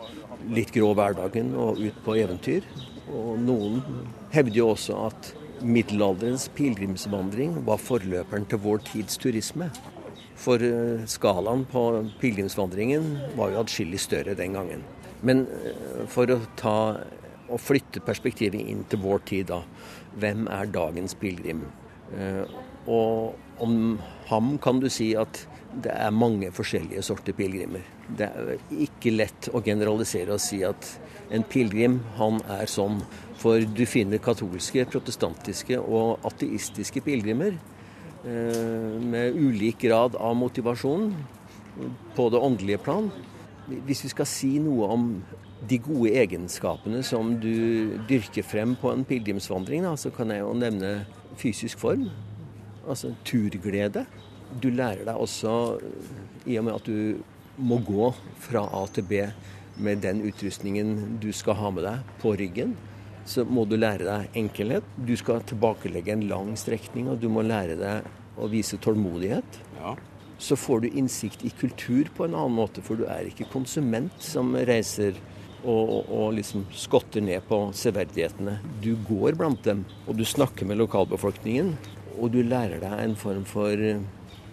litt 0.51 0.73
grå 0.75 0.91
hverdagen 0.97 1.53
og 1.55 1.81
ut 1.83 2.03
på 2.05 2.17
eventyr. 2.23 2.67
Og 3.13 3.37
noen 3.43 3.83
hevder 4.33 4.59
jo 4.63 4.71
også 4.73 4.99
at 5.11 5.33
middelalderens 5.63 6.49
pilegrimsvandring 6.57 7.61
var 7.67 7.83
forløperen 7.83 8.49
til 8.51 8.63
vår 8.65 8.83
tids 8.89 9.21
turisme. 9.21 9.69
For 10.43 10.63
eh, 10.65 11.05
skalaen 11.07 11.67
på 11.71 11.85
pilegrimsvandringen 12.23 13.13
var 13.39 13.53
jo 13.53 13.63
atskillig 13.63 14.01
større 14.03 14.35
den 14.39 14.57
gangen. 14.57 14.83
Men 15.23 15.45
eh, 15.61 16.07
for 16.11 16.31
å 16.33 16.41
ta 16.59 16.77
og 17.53 17.61
flytte 17.61 18.03
perspektivet 18.05 18.61
inn 18.73 18.85
til 18.89 19.03
vår 19.05 19.25
tid, 19.29 19.51
da. 19.53 19.63
Hvem 20.21 20.47
er 20.51 20.73
dagens 20.73 21.17
pilegrim? 21.21 21.65
Eh, 22.17 22.45
og 22.91 23.63
om 23.63 23.99
ham 24.29 24.57
kan 24.63 24.81
du 24.83 24.89
si 24.93 25.13
at 25.17 25.45
det 25.73 25.93
er 25.95 26.13
mange 26.13 26.51
forskjellige 26.53 27.03
sorter 27.07 27.37
pilegrimer. 27.37 27.85
Det 28.19 28.29
er 28.29 28.81
ikke 28.85 29.15
lett 29.15 29.49
å 29.55 29.63
generalisere 29.65 30.35
og 30.35 30.43
si 30.43 30.61
at 30.67 30.89
en 31.33 31.45
pilegrim, 31.49 32.01
han 32.19 32.43
er 32.53 32.69
sånn. 32.69 33.01
For 33.41 33.65
du 33.65 33.85
finner 33.89 34.21
katolske, 34.23 34.85
protestantiske 34.91 35.79
og 35.81 36.27
ateistiske 36.29 37.01
pilegrimer 37.07 37.55
eh, 37.57 38.99
med 39.01 39.39
ulik 39.39 39.81
grad 39.87 40.19
av 40.21 40.37
motivasjon 40.39 41.13
på 42.17 42.29
det 42.35 42.43
åndelige 42.43 42.83
plan. 42.85 43.09
Hvis 43.87 44.05
vi 44.05 44.13
skal 44.13 44.29
si 44.29 44.53
noe 44.61 44.91
om 44.93 45.09
de 45.69 45.79
gode 45.79 46.11
egenskapene 46.19 47.03
som 47.07 47.37
du 47.41 47.99
dyrker 48.09 48.45
frem 48.47 48.75
på 48.79 48.91
en 48.93 49.05
pilegrimsvandring, 49.07 49.87
så 49.97 50.11
kan 50.15 50.33
jeg 50.35 50.43
jo 50.43 50.53
nevne 50.59 50.93
fysisk 51.39 51.79
form. 51.83 52.09
Altså 52.83 53.13
turglede. 53.25 54.05
Du 54.61 54.69
lærer 54.75 55.07
deg 55.07 55.17
også, 55.17 55.79
i 56.45 56.59
og 56.59 56.67
med 56.67 56.75
at 56.75 56.89
du 56.89 57.23
må 57.63 57.79
gå 57.85 58.11
fra 58.43 58.65
A 58.75 58.87
til 58.93 59.07
B 59.07 59.23
med 59.83 60.03
den 60.05 60.21
utrustningen 60.27 61.19
du 61.23 61.31
skal 61.33 61.57
ha 61.57 61.71
med 61.73 61.87
deg 61.87 62.17
på 62.21 62.35
ryggen, 62.37 62.75
så 63.25 63.45
må 63.47 63.65
du 63.69 63.77
lære 63.79 64.05
deg 64.05 64.39
enkelhet. 64.39 64.87
Du 64.99 65.15
skal 65.17 65.45
tilbakelegge 65.47 66.13
en 66.17 66.27
lang 66.29 66.57
strekning, 66.59 67.09
og 67.09 67.21
du 67.23 67.29
må 67.33 67.45
lære 67.47 67.79
deg 67.79 68.09
å 68.37 68.49
vise 68.51 68.81
tålmodighet. 68.83 69.61
Ja. 69.79 69.95
Så 70.43 70.59
får 70.59 70.83
du 70.83 70.89
innsikt 70.91 71.45
i 71.47 71.53
kultur 71.55 72.11
på 72.17 72.27
en 72.27 72.35
annen 72.35 72.57
måte, 72.59 72.83
for 72.83 72.99
du 72.99 73.07
er 73.07 73.29
ikke 73.31 73.51
konsument 73.53 74.17
som 74.23 74.57
reiser 74.59 75.15
og, 75.63 76.09
og, 76.11 76.33
liksom 76.37 76.65
skotter 76.75 77.23
ned 77.25 77.45
på 77.49 77.59
severdighetene. 77.77 78.59
Du 78.83 78.95
går 79.09 79.37
blant 79.39 79.63
dem, 79.65 79.85
og 80.07 80.19
du 80.19 80.25
snakker 80.27 80.67
med 80.69 80.81
lokalbefolkningen. 80.81 81.75
Og 82.19 82.33
du 82.35 82.43
lærer 82.45 82.83
deg 82.83 82.99
en 83.01 83.17
form 83.19 83.45
for 83.49 83.79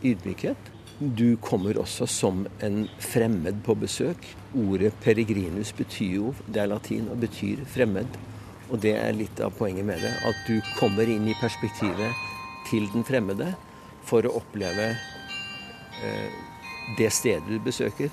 ydmykhet. 0.06 0.70
Du 1.00 1.38
kommer 1.42 1.80
også 1.80 2.08
som 2.10 2.44
en 2.66 2.88
fremmed 3.00 3.62
på 3.64 3.76
besøk. 3.76 4.26
Ordet 4.56 4.94
'peregrinus' 5.04 5.76
betyr 5.76 6.16
jo, 6.16 6.34
det 6.48 6.62
er 6.62 6.72
latin 6.72 7.08
og 7.10 7.20
betyr 7.20 7.64
fremmed. 7.66 8.08
Og 8.70 8.82
det 8.82 8.96
er 8.98 9.16
litt 9.18 9.40
av 9.42 9.54
poenget 9.58 9.86
med 9.86 10.02
det. 10.04 10.14
At 10.28 10.36
du 10.48 10.62
kommer 10.78 11.10
inn 11.10 11.28
i 11.28 11.38
perspektivet 11.42 12.14
til 12.70 12.86
den 12.94 13.04
fremmede 13.04 13.54
for 14.06 14.26
å 14.26 14.36
oppleve 14.42 14.92
eh, 16.04 16.30
det 16.98 17.10
stedet 17.14 17.48
du 17.48 17.60
besøker, 17.64 18.10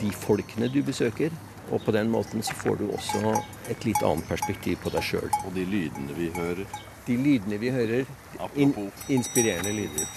de 0.00 0.10
folkene 0.12 0.68
du 0.72 0.80
besøker. 0.82 1.34
Og 1.70 1.82
på 1.84 1.92
den 1.92 2.08
måten 2.10 2.42
så 2.42 2.54
får 2.56 2.78
du 2.80 2.86
også 2.88 3.34
et 3.68 3.84
litt 3.84 4.02
annet 4.02 4.28
perspektiv 4.28 4.78
på 4.82 4.92
deg 4.94 5.04
sjøl. 5.04 5.28
Og 5.44 5.52
de 5.56 5.66
lydene 5.68 6.16
vi 6.16 6.30
hører. 6.36 6.64
De 7.08 7.16
lydene 7.16 7.58
vi 7.60 7.72
hører, 7.72 8.08
in 8.56 8.74
inspirerende 9.08 9.72
lyder. 9.72 10.08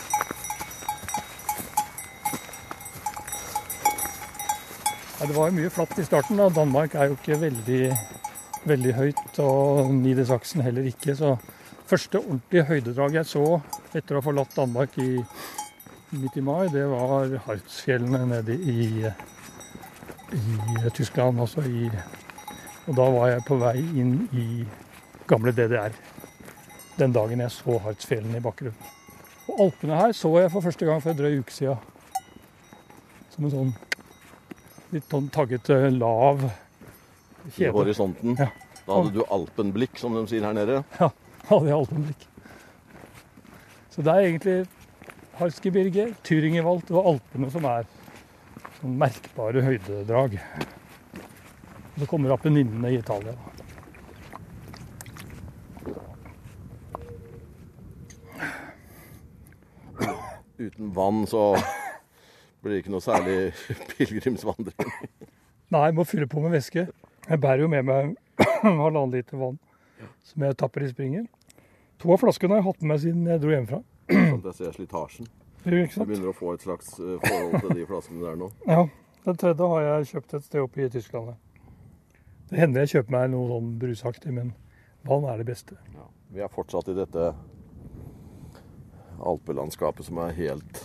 Ja, 5.22 5.28
det 5.28 5.36
var 5.38 5.52
jo 5.52 5.58
mye 5.60 5.70
flatt 5.70 6.00
i 6.02 6.04
starten. 6.08 6.40
da. 6.40 6.50
Danmark 6.50 6.96
er 6.96 7.12
jo 7.12 7.18
ikke 7.20 7.36
veldig, 7.44 7.82
veldig 8.66 8.94
høyt, 8.98 9.40
og 9.44 9.92
Niedersachsen 9.94 10.64
heller 10.66 10.88
ikke. 10.90 11.14
Så 11.16 11.36
første 11.86 12.18
ordentlige 12.20 12.66
høydedrag 12.66 13.20
jeg 13.20 13.30
så 13.30 13.44
etter 13.94 14.16
å 14.16 14.22
ha 14.22 14.26
forlatt 14.26 14.56
Danmark 14.58 14.98
i, 14.98 15.20
midt 16.16 16.40
i 16.40 16.44
mai, 16.44 16.66
det 16.74 16.88
var 16.90 17.36
Hartsfjellene 17.46 18.24
nede 18.32 18.56
i, 18.56 19.06
i 20.34 20.90
Tyskland. 20.96 21.40
Altså 21.42 21.64
i, 21.68 21.90
og 22.88 22.96
da 22.98 23.10
var 23.14 23.30
jeg 23.34 23.46
på 23.48 23.58
vei 23.62 23.78
inn 24.02 24.16
i 24.34 24.66
gamle 25.30 25.54
DDR. 25.56 25.94
Den 27.00 27.14
dagen 27.16 27.40
jeg 27.44 27.54
så 27.56 27.78
Hartsfjellene 27.86 28.40
i 28.40 28.44
bakgrunnen. 28.44 28.90
Og 29.50 29.66
Alpene 29.66 29.98
her 30.00 30.14
så 30.16 30.32
jeg 30.40 30.52
for 30.54 30.64
første 30.64 30.88
gang 30.88 31.02
for 31.04 31.12
en 31.12 31.20
drøy 31.20 31.40
uke 31.42 31.54
siden. 31.56 31.80
Som 33.32 33.48
en 33.48 33.54
sånn 33.56 33.72
litt 34.92 35.08
sånn 35.12 35.30
taggete, 35.32 35.78
lav 35.96 36.44
I 37.58 37.72
horisonten. 37.72 38.36
Ja. 38.40 38.50
Da 38.82 38.98
hadde 38.98 39.14
du 39.16 39.22
alpenblikk, 39.32 39.96
som 40.02 40.16
de 40.18 40.26
sier 40.30 40.44
her 40.46 40.56
nede. 40.58 40.82
Ja, 41.00 41.12
Hadde 41.48 41.70
jeg 41.70 41.78
alpenblikk. 41.78 42.28
Så 43.92 44.04
det 44.06 44.14
er 44.14 44.28
egentlig 44.28 44.58
Harskebirge, 45.40 46.12
Thüringerwald 46.28 46.92
og 46.94 47.08
Alpene 47.14 47.50
som 47.54 47.66
er 47.70 47.88
sånn 48.82 48.98
merkbare 48.98 49.62
høydedrag. 49.66 50.38
Så 52.00 52.08
kommer 52.10 52.34
Appenninene 52.34 52.90
i 52.90 52.98
Italia. 52.98 53.36
Uten 60.62 60.92
vann 60.94 61.26
så 61.30 61.56
blir 62.62 62.76
det 62.76 62.84
ikke 62.84 62.94
noe 62.94 63.02
særlig 63.02 63.38
pilegrimsvandring. 63.96 64.96
Nei, 65.72 65.84
jeg 65.88 65.98
må 65.98 66.06
fylle 66.06 66.30
på 66.30 66.42
med 66.44 66.54
væske. 66.54 66.88
Jeg 67.28 67.42
bærer 67.42 67.64
jo 67.64 67.70
med 67.72 67.86
meg 67.88 68.16
halvannen 68.66 69.14
liter 69.14 69.42
vann 69.42 69.58
som 70.26 70.46
jeg 70.46 70.58
tapper 70.58 70.86
i 70.86 70.90
springen. 70.92 71.28
To 72.02 72.14
av 72.14 72.22
flaskene 72.22 72.58
har 72.58 72.62
jeg 72.62 72.70
hatt 72.70 72.82
med 72.82 72.92
meg 72.94 73.04
siden 73.04 73.30
jeg 73.30 73.42
dro 73.42 73.54
hjemmefra. 73.54 73.82
Sånn 74.10 74.42
at 74.42 74.50
jeg 74.52 74.58
ser 74.58 74.78
slitasjen. 74.78 75.30
Ikke 75.62 75.70
Du 75.70 75.76
Jeg 75.78 76.08
begynner 76.08 76.32
å 76.32 76.34
få 76.38 76.54
et 76.56 76.64
slags 76.66 76.96
eh, 77.00 77.18
forhold 77.22 77.62
til 77.62 77.76
de 77.78 77.86
flaskene 77.86 78.24
der 78.26 78.36
nå. 78.40 78.50
Ja, 78.72 78.86
den 79.26 79.38
tredje 79.38 79.68
har 79.74 79.82
jeg 79.86 80.08
kjøpt 80.16 80.34
et 80.40 80.44
sted 80.48 80.62
oppe 80.64 80.82
i 80.86 80.90
Tyskland. 80.90 81.36
Det 82.50 82.60
hender 82.60 82.82
jeg 82.84 82.90
kjøper 82.96 83.12
meg 83.16 83.30
noe 83.32 83.48
sånn 83.52 83.68
brusaktig, 83.80 84.34
men 84.36 84.54
vann 85.08 85.28
er 85.30 85.38
det 85.40 85.46
beste. 85.52 85.78
Ja. 85.96 86.08
Vi 86.32 86.42
er 86.44 86.50
fortsatt 86.52 86.90
i 86.92 86.96
dette 86.98 87.30
alpelandskapet 89.22 90.08
som 90.08 90.18
er 90.24 90.34
helt 90.38 90.82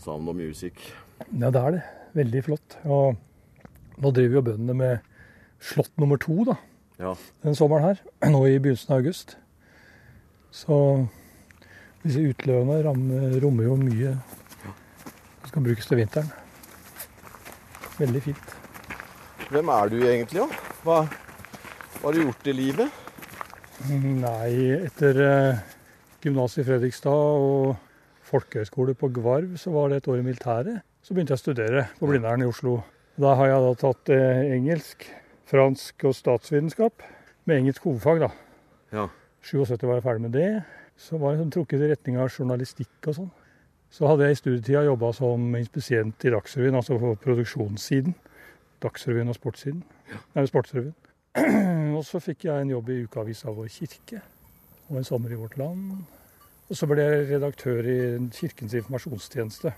sound 0.00 0.28
og 0.30 0.36
music. 0.38 0.78
Ja, 1.32 1.50
det 1.50 1.60
er 1.60 1.76
det. 1.78 1.82
Veldig 2.14 2.42
flott. 2.46 2.76
Og 2.84 3.16
nå 4.02 4.10
driver 4.14 4.38
jo 4.38 4.44
bøndene 4.50 4.76
med 4.78 5.10
slått 5.64 5.92
nummer 5.98 6.20
to 6.20 6.44
da, 6.46 6.56
Ja. 7.00 7.14
den 7.42 7.54
sommeren 7.58 7.82
her, 7.90 8.00
nå 8.30 8.44
i 8.46 8.58
begynnelsen 8.58 8.92
av 8.94 9.02
august. 9.02 9.36
Så 10.54 10.76
disse 12.04 12.20
utløpene 12.20 13.38
rommer 13.42 13.68
jo 13.68 13.76
mye 13.80 14.14
som 14.64 15.48
skal 15.48 15.64
brukes 15.64 15.88
til 15.88 16.00
vinteren. 16.02 16.28
Veldig 17.96 18.22
fint. 18.24 18.52
Hvem 19.48 19.70
er 19.70 19.90
du 19.92 19.96
egentlig, 20.02 20.42
da? 20.42 20.62
Hva, 20.84 20.98
hva 22.00 22.04
har 22.04 22.16
du 22.16 22.24
gjort 22.24 22.48
i 22.50 22.54
livet? 22.56 23.00
Nei, 23.88 24.50
etter 24.86 25.20
eh, 25.20 25.62
gymnas 26.24 26.56
i 26.60 26.64
Fredrikstad 26.66 27.44
og 27.44 27.74
folkehøyskole 28.24 28.94
på 28.98 29.10
Gvarv, 29.14 29.56
så 29.60 29.72
var 29.74 29.90
det 29.90 30.00
et 30.00 30.08
år 30.10 30.22
i 30.22 30.26
militæret. 30.26 30.84
Så 31.04 31.14
begynte 31.14 31.34
jeg 31.34 31.42
å 31.42 31.44
studere 31.44 31.86
på 31.98 32.08
Blindern 32.08 32.44
i 32.44 32.48
Oslo. 32.48 32.78
Da 33.20 33.34
har 33.38 33.50
jeg 33.52 33.64
da 33.66 33.74
tatt 33.82 34.12
eh, 34.14 34.54
engelsk, 34.56 35.04
fransk 35.50 36.06
og 36.08 36.16
statsvitenskap 36.16 37.04
med 37.44 37.60
engelsk 37.60 37.84
hovedfag, 37.86 38.24
da. 38.24 38.30
Ja. 38.94 39.10
77 39.44 39.84
var 39.84 39.98
jeg 39.98 40.06
ferdig 40.06 40.24
med 40.24 40.34
det. 40.38 40.48
Så 40.96 41.18
var 41.18 41.34
jeg 41.34 41.50
trukket 41.52 41.82
i 41.82 41.88
retning 41.90 42.18
av 42.22 42.30
journalistikk 42.30 43.08
og 43.10 43.18
sånn. 43.18 43.32
Så 43.94 44.08
hadde 44.10 44.26
jeg 44.26 44.34
i 44.34 44.38
studietida 44.40 44.84
jobba 44.88 45.12
som 45.14 45.54
inspisient 45.54 46.24
i 46.26 46.32
Dagsrevyen, 46.34 46.74
altså 46.74 46.98
på 46.98 47.14
produksjonssiden. 47.22 48.14
Dagsrevyen 48.82 49.30
og 49.30 49.36
sportssiden. 49.38 49.82
Nei, 50.34 50.46
Sportsrevyen. 50.50 50.94
og 51.96 52.02
så 52.06 52.20
fikk 52.22 52.48
jeg 52.48 52.62
en 52.62 52.72
jobb 52.74 52.90
i 52.90 53.00
ukeavisa 53.06 53.54
Vår 53.54 53.70
Kirke 53.72 54.20
og 54.90 54.98
en 54.98 55.06
sommer 55.06 55.32
i 55.32 55.38
Vårt 55.38 55.56
Land. 55.58 56.04
Og 56.68 56.78
så 56.78 56.88
ble 56.90 57.04
jeg 57.04 57.28
redaktør 57.30 57.86
i 57.86 57.98
Kirkens 58.34 58.74
informasjonstjeneste. 58.74 59.72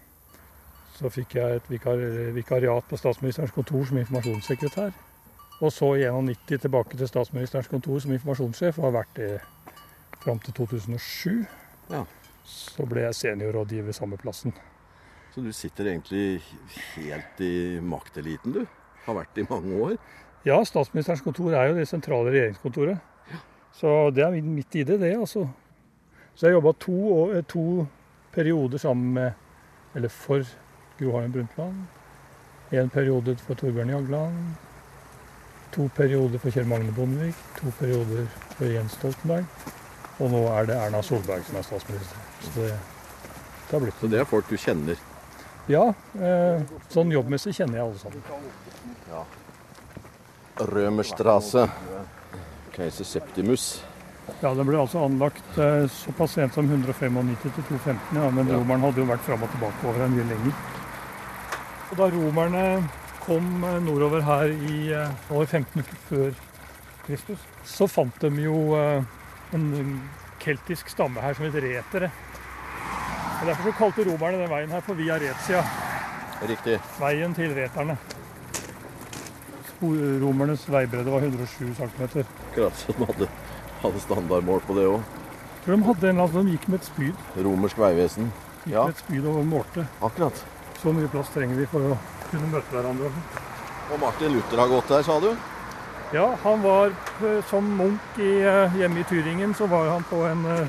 Så 0.97 1.11
fikk 1.13 1.37
jeg 1.37 1.59
et 1.59 1.69
vikar, 1.71 2.01
vikariat 2.35 2.89
på 2.89 2.97
statsministerens 2.97 3.53
kontor 3.53 3.85
som 3.85 4.01
informasjonssekretær. 4.01 4.97
Og 5.61 5.73
så 5.73 5.93
i 5.97 6.09
91 6.09 6.61
tilbake 6.67 6.97
til 6.97 7.09
statsministerens 7.09 7.69
kontor 7.69 8.01
som 8.01 8.13
informasjonssjef, 8.17 8.79
og 8.79 8.89
har 8.89 8.97
vært 8.99 9.15
det 9.17 9.31
fram 10.27 10.43
til 10.43 10.55
2007. 10.59 11.45
Ja. 11.91 12.05
Så 12.47 12.87
ble 12.87 13.07
jeg 13.07 13.19
seniorrådgiver 13.19 13.95
samme 13.95 14.19
plassen. 14.19 14.55
Så 15.35 15.43
du 15.45 15.53
sitter 15.53 15.91
egentlig 15.91 16.41
helt 16.95 17.41
i 17.45 17.79
makteliten, 17.85 18.55
du? 18.55 18.65
Har 19.07 19.19
vært 19.19 19.39
i 19.39 19.47
mange 19.47 19.77
år? 19.85 19.99
Ja, 20.47 20.57
statsministerens 20.65 21.23
kontor 21.25 21.55
er 21.55 21.71
jo 21.71 21.77
det 21.77 21.89
sentrale 21.91 22.33
regjeringskontoret. 22.33 23.03
Så 23.77 24.11
det 24.15 24.25
er 24.25 24.33
mitt 24.33 24.47
midt 24.49 24.79
i 24.79 24.85
det, 24.89 24.99
det, 25.03 25.13
altså. 25.19 25.45
Så 26.35 26.47
jeg 26.47 26.57
jobba 26.57 26.73
to, 26.81 26.99
eh, 27.35 27.45
to 27.45 27.87
perioder 28.33 28.79
sammen 28.79 29.13
med, 29.15 29.33
eller 29.95 30.09
for 30.09 30.47
Gro 30.99 31.13
Harlem 31.13 31.33
Brundtland. 31.33 31.85
En 32.73 32.91
periode 32.91 33.37
for 33.37 33.55
Torbjørn 33.55 33.91
Jagland. 33.93 34.57
To 35.77 35.89
perioder 35.97 36.39
for 36.39 36.51
Kjell 36.51 36.67
Magne 36.67 36.93
Bondevik. 36.93 37.35
To 37.61 37.71
perioder 37.79 38.27
for 38.57 38.65
Jens 38.65 38.97
Stoltenberg. 38.97 39.45
Og 40.21 40.31
nå 40.33 40.43
er 40.57 40.67
det 40.71 40.77
Erna 40.81 41.03
Solberg 41.05 41.45
som 41.45 41.59
er 41.61 41.67
statsminister. 41.67 42.23
Så 42.41 42.53
det, 42.57 42.71
det 43.67 43.75
har 43.75 43.83
blitt 43.85 43.99
Så 44.01 44.09
det 44.13 44.21
er 44.23 44.29
folk 44.31 44.49
du 44.49 44.57
kjenner? 44.57 44.97
Ja, 45.69 45.89
eh, 46.23 46.63
sånn 46.95 47.11
jobbmessig 47.13 47.53
kjenner 47.59 47.81
jeg 47.81 47.89
alle 47.89 47.99
sammen. 47.99 48.23
Rømerstrasse, 50.57 51.67
Keiser 52.77 53.05
Septimus. 53.05 53.83
Ja, 54.41 54.55
Den 54.55 54.67
ble 54.67 54.79
altså 54.81 55.03
anlagt 55.07 55.59
eh, 55.63 55.85
såpass 55.93 56.33
sent 56.35 56.55
som 56.57 56.67
195 56.71 57.37
til 57.43 57.53
215, 57.59 58.17
ja, 58.19 58.31
men 58.35 58.49
Ja. 58.49 58.57
romerne 58.59 58.87
hadde 58.89 59.03
jo 59.03 59.07
vært 59.11 59.23
fram 59.27 59.43
og 59.45 59.51
tilbake 59.53 59.87
over 59.87 60.05
en 60.07 60.17
mye 60.17 60.25
lenger. 60.31 60.57
Og 61.91 61.97
Da 62.01 62.09
romerne 62.11 62.65
kom 63.27 63.65
eh, 63.65 63.79
nordover 63.85 64.25
her 64.27 64.47
i 64.71 64.81
eh, 64.93 65.31
år 65.31 65.47
15 65.47 65.85
før 66.09 66.33
Kristus, 67.07 67.39
så 67.65 67.87
fant 67.87 68.19
de 68.21 68.31
jo 68.49 68.75
eh, 68.75 69.03
en 69.55 70.01
keltisk 70.41 70.89
stamme 70.89 71.21
her 71.21 71.35
som 71.35 71.45
het 71.45 71.55
retere. 71.63 72.11
Og 73.41 73.47
Derfor 73.47 73.63
så 73.71 73.73
kalte 73.79 74.05
romerne 74.11 74.39
den 74.43 74.51
veien 74.51 74.71
her 74.71 74.81
for 74.81 74.95
Via 74.95 75.15
Retia, 75.21 75.63
Riktig. 76.49 76.79
veien 77.01 77.35
til 77.35 77.53
reterne. 77.55 77.97
Romernes 79.83 80.65
veibredde 80.73 81.11
var 81.13 81.21
107 81.21 81.75
cm. 81.77 82.25
Akkurat 82.51 82.77
som 82.81 82.95
de 82.99 83.07
hadde, 83.11 83.29
hadde 83.83 84.01
standardmål 84.01 84.61
på 84.67 84.75
det 84.79 84.87
òg. 84.89 85.03
Tror 85.67 85.77
de 85.77 85.83
hadde 85.91 86.09
en 86.09 86.15
eller 86.17 86.23
annen 86.25 86.33
som 86.33 86.49
gikk 86.49 86.69
med 86.73 86.81
et 86.81 86.87
spyd. 86.89 87.25
Romersk 87.45 87.79
veivesen. 87.79 88.31
Gikk 88.65 88.73
Ja. 88.75 88.85
med 88.87 88.95
et 88.97 89.03
spyd 89.05 89.27
og 89.27 89.45
målte. 89.47 89.87
Akkurat. 90.03 90.45
Så 90.83 90.93
mye 90.93 91.09
plass 91.09 91.29
trenger 91.35 91.57
vi 91.57 91.67
for 91.67 91.81
å 91.81 91.99
kunne 92.31 92.49
møte 92.53 92.71
hverandre. 92.73 93.11
Og 93.93 94.01
Martin 94.01 94.33
Luther 94.33 94.59
har 94.59 94.69
gått 94.69 94.89
der, 94.89 95.03
sa 95.03 95.21
du? 95.21 95.37
Ja, 96.13 96.37
han 96.43 96.63
var 96.63 96.87
eh, 96.87 97.45
som 97.51 97.77
munk 97.77 98.19
i, 98.19 98.43
eh, 98.43 98.77
hjemme 98.79 99.01
i 99.01 99.05
Tyringen, 99.05 99.55
så 99.55 99.67
var 99.67 99.89
han 99.89 100.05
på 100.07 100.21
en 100.23 100.45
eh, 100.47 100.69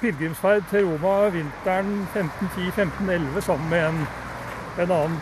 pilegrimsferd 0.00 0.66
til 0.70 0.88
Roma 0.88 1.28
vinteren 1.30 2.08
1510-1511 2.14 3.40
sammen 3.40 3.70
med 3.70 3.86
en, 3.86 4.00
en 4.82 4.90
annen 4.96 5.20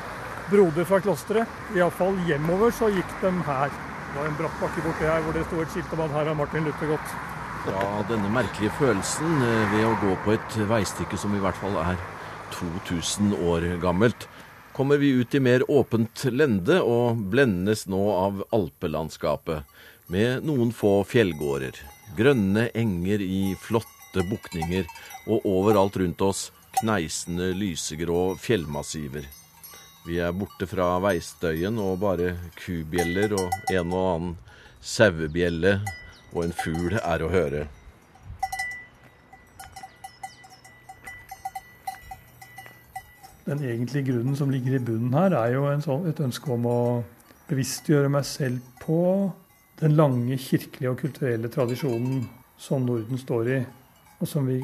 broder 0.48 0.88
fra 0.88 1.02
klosteret. 1.04 1.60
Iallfall 1.76 2.16
hjemover 2.24 2.72
så 2.72 2.88
gikk 2.88 3.12
de 3.20 3.34
her. 3.50 3.68
Det 3.68 4.16
var 4.22 4.30
en 4.30 4.38
bratt 4.40 4.60
bakke 4.62 4.86
borti 4.86 5.04
her 5.04 5.20
hvor 5.20 5.36
det 5.36 5.44
sto 5.50 5.60
et 5.60 5.74
skilt 5.74 5.92
om 5.92 6.06
at 6.06 6.14
her 6.16 6.32
har 6.32 6.38
Martin 6.38 6.64
Luther 6.64 6.94
gått. 6.94 7.16
Ja, 7.68 7.84
denne 8.08 8.32
merkelige 8.32 8.72
følelsen 8.78 9.42
ved 9.74 9.84
å 9.84 9.96
gå 10.00 10.14
på 10.24 10.32
et 10.38 10.60
veistykke 10.70 11.20
som 11.20 11.36
i 11.36 11.42
hvert 11.44 11.60
fall 11.60 11.76
er 11.82 12.00
2000 12.56 13.36
år 13.36 13.68
gammelt, 13.82 14.24
kommer 14.78 14.98
vi 14.98 15.08
ut 15.08 15.34
i 15.34 15.40
mer 15.40 15.70
åpent 15.70 16.24
lende 16.30 16.76
og 16.86 17.16
blendes 17.32 17.80
nå 17.90 17.98
av 18.14 18.44
alpelandskapet, 18.54 19.64
med 20.06 20.44
noen 20.46 20.70
få 20.70 21.00
fjellgårder, 21.02 21.74
grønne 22.14 22.68
enger 22.78 23.24
i 23.24 23.56
flotte 23.58 24.22
bukninger, 24.30 24.86
og 25.26 25.48
overalt 25.50 25.98
rundt 25.98 26.22
oss 26.22 26.44
kneisende 26.78 27.50
lysegrå 27.58 28.36
fjellmassiver. 28.38 29.26
Vi 30.06 30.20
er 30.22 30.38
borte 30.38 30.70
fra 30.70 30.92
veistøyen 31.02 31.82
og 31.82 31.98
bare 32.04 32.36
kubjeller 32.60 33.34
og 33.34 33.74
en 33.74 33.90
og 33.90 34.06
annen 34.12 34.38
sauebjelle 34.78 35.80
og 36.36 36.44
en 36.44 36.54
fugl 36.62 37.00
er 37.02 37.26
å 37.26 37.32
høre. 37.34 37.66
Den 43.48 43.62
egentlige 43.64 44.10
grunnen 44.10 44.36
som 44.36 44.50
ligger 44.52 44.76
i 44.76 44.82
bunnen 44.84 45.14
her, 45.16 45.32
er 45.32 45.54
jo 45.54 45.68
sånn, 45.80 46.08
et 46.10 46.20
ønske 46.20 46.50
om 46.52 46.66
å 46.68 46.80
bevisstgjøre 47.48 48.10
meg 48.12 48.26
selv 48.28 48.60
på 48.82 49.00
den 49.80 49.94
lange 49.96 50.36
kirkelige 50.36 50.90
og 50.90 50.98
kulturelle 51.00 51.48
tradisjonen 51.52 52.26
som 52.60 52.84
Norden 52.84 53.20
står 53.20 53.52
i, 53.54 53.60
og 54.18 54.28
som 54.28 54.48
vi 54.50 54.58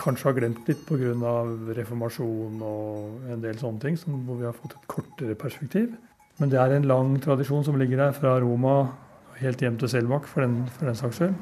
kanskje 0.00 0.30
har 0.30 0.36
glemt 0.38 0.68
litt 0.70 0.86
pga. 0.88 1.34
reformasjon 1.76 2.62
og 2.64 3.26
en 3.34 3.42
del 3.42 3.58
sånne 3.58 3.82
ting, 3.82 3.98
som, 4.00 4.22
hvor 4.24 4.38
vi 4.38 4.46
har 4.48 4.56
fått 4.56 4.76
et 4.78 4.88
kortere 4.88 5.34
perspektiv. 5.34 5.90
Men 6.38 6.48
det 6.48 6.60
er 6.60 6.72
en 6.72 6.88
lang 6.88 7.18
tradisjon 7.20 7.64
som 7.66 7.76
ligger 7.76 8.00
der 8.06 8.16
fra 8.16 8.38
Roma 8.40 8.94
helt 9.40 9.60
hjem 9.60 9.76
til 9.80 9.88
Selbakk, 9.88 10.28
for 10.28 10.48
for 10.78 10.86
den 10.86 10.96
saks 10.96 11.20
skyld, 11.20 11.34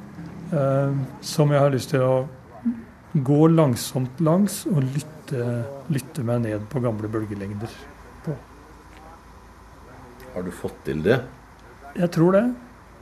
eh, 0.53 0.99
som 1.21 1.53
jeg 1.53 1.61
har 1.61 1.71
lyst 1.71 1.91
til 1.91 2.03
å 2.03 2.27
gå 3.15 3.47
langsomt 3.49 4.21
langs 4.21 4.67
og 4.67 4.83
lytte, 4.83 5.18
lytte 5.93 6.25
meg 6.27 6.43
ned 6.45 6.65
på 6.71 6.81
gamle 6.85 7.11
bølgelengder 7.13 7.73
på. 8.25 8.37
Har 10.35 10.47
du 10.47 10.51
fått 10.55 10.79
til 10.87 11.03
det? 11.05 11.19
Jeg 11.99 12.11
tror 12.15 12.37
det. 12.37 12.45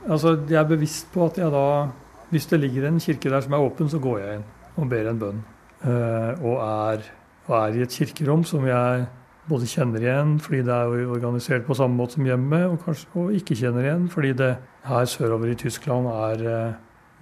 Altså, 0.07 0.37
jeg 0.49 0.61
er 0.61 0.69
bevisst 0.71 1.11
på 1.13 1.27
at 1.27 1.39
jeg 1.41 1.51
da 1.51 1.89
Hvis 2.31 2.47
det 2.51 2.59
ligger 2.61 2.89
en 2.89 2.99
kirke 2.99 3.31
der 3.31 3.41
som 3.41 3.53
er 3.53 3.63
åpen, 3.63 3.89
så 3.89 4.01
går 4.03 4.19
jeg 4.19 4.39
inn 4.39 4.47
og 4.77 4.89
ber 4.91 5.07
en 5.07 5.19
bønn. 5.21 5.45
Eh, 5.87 6.43
og, 6.43 6.57
er, 6.59 7.05
og 7.47 7.55
er 7.61 7.77
i 7.77 7.85
et 7.85 7.95
kirkerom 7.95 8.43
som 8.45 8.67
jeg 8.67 9.05
både 9.47 9.69
kjenner 9.71 10.03
igjen 10.03 10.33
fordi 10.43 10.65
det 10.67 10.75
er 10.75 11.13
organisert 11.15 11.67
på 11.69 11.77
samme 11.79 11.95
måte 11.95 12.17
som 12.17 12.27
hjemme, 12.27 12.65
og 12.67 12.81
kanskje 12.83 13.13
og 13.15 13.37
ikke 13.39 13.55
kjenner 13.61 13.87
igjen 13.87 14.09
fordi 14.11 14.33
det 14.41 14.51
her 14.89 15.07
sørover 15.07 15.53
i 15.53 15.59
Tyskland 15.61 16.11
er 16.11 16.43
eh, 16.51 16.75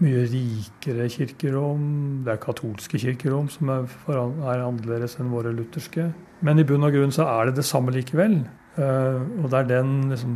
mye 0.03 0.25
rikere 0.31 1.07
kirkerom. 1.13 1.83
Det 2.27 2.33
er 2.35 2.41
katolske 2.43 2.99
kirkerom 2.99 3.49
som 3.53 3.69
er, 3.71 3.83
foran, 4.05 4.33
er 4.43 4.65
annerledes 4.65 5.19
enn 5.21 5.33
våre 5.33 5.51
lutherske. 5.55 6.05
Men 6.45 6.61
i 6.61 6.67
bunn 6.67 6.87
og 6.87 6.93
grunn 6.97 7.15
så 7.15 7.25
er 7.31 7.43
det 7.49 7.55
det 7.61 7.69
samme 7.69 7.91
likevel. 7.95 8.35
Eh, 8.75 9.19
og 9.43 9.47
det 9.53 9.59
er 9.61 9.67
den 9.71 9.91
liksom, 10.11 10.33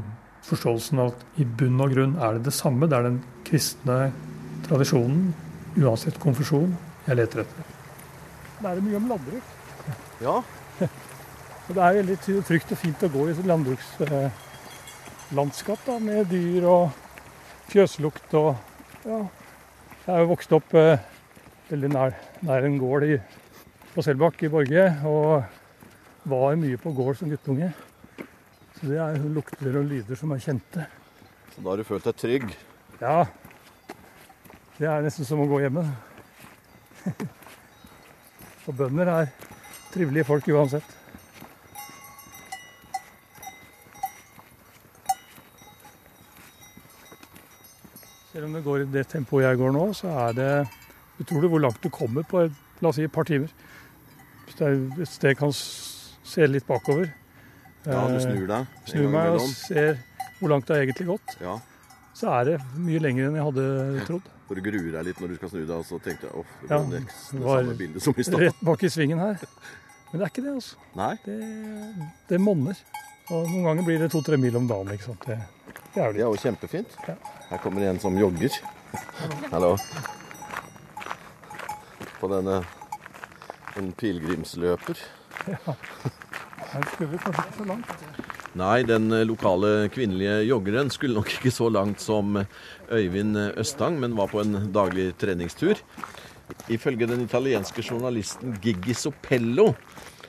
forståelsen 0.47 0.97
av 1.03 1.07
at 1.13 1.21
i 1.43 1.45
bunn 1.59 1.79
og 1.83 1.89
grunn 1.95 2.15
er 2.23 2.31
det 2.39 2.45
det 2.49 2.57
samme. 2.57 2.89
Det 2.89 2.97
er 2.99 3.05
den 3.09 3.21
kristne 3.49 3.99
tradisjonen, 4.69 5.23
uansett 5.79 6.17
konfesjon, 6.23 6.71
jeg 7.07 7.15
leter 7.19 7.39
etter. 7.45 7.63
Det 8.59 8.67
er 8.67 8.75
det 8.79 8.87
mye 8.87 8.99
om 8.99 9.11
landbruk. 9.15 9.47
Ja. 10.23 10.37
Og 11.69 11.73
det 11.77 11.83
er 11.85 11.99
veldig 11.99 12.19
trygt 12.49 12.71
og 12.73 12.81
fint 12.81 13.05
å 13.05 13.13
gå 13.13 13.23
i 13.29 13.33
et 13.35 13.49
landbrukslandskap 13.51 15.83
eh, 15.93 16.01
med 16.01 16.21
dyr 16.33 16.63
og 16.65 16.85
fjøslukt 17.69 18.33
og 18.41 18.57
ja. 19.05 19.21
Jeg 20.09 20.17
er 20.17 20.23
jo 20.25 20.29
vokst 20.31 20.53
opp 20.57 20.71
eh, 20.73 21.03
veldig 21.69 21.89
nær, 21.93 22.15
nær 22.49 22.65
en 22.65 22.79
gård 22.81 23.05
i, 23.05 23.19
på 23.93 24.01
Selbakk 24.01 24.41
i 24.41 24.49
Borge, 24.49 24.87
og 25.05 26.25
var 26.33 26.55
mye 26.57 26.79
på 26.81 26.95
gård 26.97 27.19
som 27.19 27.29
guttunge. 27.29 27.69
Så 28.79 28.89
det 28.89 28.97
er 29.05 29.19
lukter 29.35 29.77
og 29.77 29.85
lyder 29.91 30.17
som 30.17 30.33
er 30.33 30.41
kjente. 30.41 30.87
Så 31.53 31.61
da 31.61 31.69
har 31.69 31.83
du 31.83 31.85
følt 31.85 32.09
deg 32.09 32.17
trygg? 32.23 32.57
Ja, 33.03 33.19
det 34.79 34.89
er 34.89 35.05
nesten 35.05 35.29
som 35.29 35.45
å 35.45 35.51
gå 35.51 35.61
hjemme. 35.67 35.85
Og 38.65 38.81
bønder 38.81 39.13
er 39.13 39.29
trivelige 39.93 40.31
folk 40.31 40.49
uansett. 40.57 40.98
Det 48.59 48.65
går 48.67 48.85
i 48.85 48.89
det 48.93 49.07
tempoet 49.11 49.47
jeg 49.47 49.61
går 49.61 49.73
nå, 49.75 49.87
så 49.97 50.11
er 50.27 50.37
det 50.37 50.51
utrolig 51.23 51.51
hvor 51.53 51.63
langt 51.63 51.81
du 51.83 51.89
kommer 51.95 52.27
på 52.27 52.45
et, 52.47 52.59
la 52.83 52.91
oss 52.91 52.99
si, 52.99 53.07
et 53.07 53.15
par 53.15 53.27
timer. 53.29 53.51
Hvis 54.47 54.59
det 54.59 54.69
er 54.69 54.77
et 55.05 55.11
sted 55.11 55.39
kan 55.39 55.55
se 55.55 56.47
litt 56.49 56.67
bakover. 56.69 57.11
Ja, 57.87 58.05
du 58.11 58.19
eh, 58.19 58.23
snur 58.25 58.47
deg 58.51 58.67
snur 58.91 59.11
meg 59.13 59.37
og 59.39 59.45
ser 59.49 60.01
hvor 60.39 60.53
langt 60.53 60.67
det 60.69 60.77
har 60.77 60.85
egentlig 60.85 61.07
gått, 61.09 61.37
Ja, 61.43 61.55
så 62.19 62.31
er 62.35 62.49
det 62.49 62.57
mye 62.79 63.01
lenger 63.03 63.29
enn 63.29 63.39
jeg 63.39 63.47
hadde 63.49 63.65
trodd. 64.07 64.29
For 64.49 64.59
du 64.59 64.65
gruer 64.65 64.91
deg 64.97 65.07
litt 65.09 65.21
når 65.23 65.33
du 65.33 65.37
skal 65.39 65.53
snu 65.53 65.61
deg, 65.63 65.75
og 65.77 65.87
så 65.87 65.99
tenkte 66.03 66.29
jeg 66.29 66.41
åh, 66.41 66.53
det 66.63 66.71
Ja, 66.71 66.79
var 66.79 66.89
nesten 66.95 67.39
det 67.39 67.47
var 67.47 67.61
samme 67.63 67.77
bildet 67.79 68.05
som 68.05 68.17
i 68.19 68.27
stad. 68.27 68.43
Rett 68.43 68.63
bak 68.71 68.83
i 68.83 68.91
svingen 68.93 69.23
her. 69.23 69.43
Men 70.11 70.21
det 70.21 70.25
er 70.27 70.33
ikke 70.33 70.45
det, 70.47 70.55
altså. 70.57 70.79
Nei? 70.97 71.11
Det, 71.25 71.37
det 72.31 72.41
monner. 72.41 72.79
Og 73.29 73.51
noen 73.51 73.67
ganger 73.69 73.85
blir 73.85 74.01
det 74.01 74.09
to-tre 74.15 74.39
mil 74.41 74.57
om 74.57 74.69
dagen. 74.71 74.95
ikke 74.95 75.11
sant? 75.11 75.27
Det, 75.29 75.37
det 75.95 76.03
er 76.03 76.13
Det 76.13 76.17
det. 76.17 76.23
er 76.23 76.29
jo 76.29 76.37
kjempefint. 76.43 76.97
Her 77.51 77.59
kommer 77.63 77.83
en 77.89 78.01
som 78.01 78.17
jogger. 78.19 78.51
Hallo. 79.53 79.77
På 82.21 82.29
denne 82.33 82.63
en 83.79 83.93
pilegrimsløper. 83.93 84.99
Her 85.47 86.89
skulle 86.93 87.13
vi 87.13 87.21
kanskje 87.23 87.45
ikke 87.45 87.59
så 87.61 87.69
langt. 87.69 88.03
Nei, 88.59 88.83
den 88.83 89.13
eh, 89.15 89.23
lokale 89.29 89.89
kvinnelige 89.95 90.41
joggeren 90.49 90.89
skulle 90.91 91.15
nok 91.21 91.31
ikke 91.37 91.53
så 91.55 91.69
langt 91.71 92.01
som 92.03 92.41
eh, 92.41 92.49
Øyvind 92.91 93.37
Østang, 93.61 94.01
men 94.01 94.17
var 94.19 94.31
på 94.33 94.41
en 94.43 94.73
daglig 94.75 95.13
treningstur. 95.21 95.79
Ifølge 96.73 97.07
den 97.07 97.23
italienske 97.27 97.85
journalisten 97.85 98.57
Giggi 98.65 98.97
Sopello, 98.97 99.75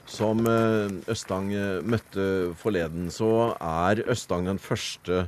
som 0.10 0.42
eh, 0.50 0.90
Østang 1.12 1.54
eh, 1.54 1.80
møtte 1.86 2.26
forleden, 2.60 3.10
så 3.14 3.54
er 3.56 4.04
Østang 4.10 4.50
den 4.50 4.60
første 4.62 5.28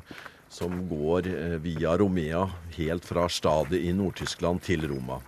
som 0.51 0.83
går 0.89 1.29
eh, 1.29 1.57
via 1.63 1.95
Romea 1.99 2.47
helt 2.75 3.07
fra 3.07 3.27
Stade 3.31 3.79
i 3.79 3.93
Nord-Tyskland 3.95 4.63
til 4.65 4.87
Roma. 4.89 5.21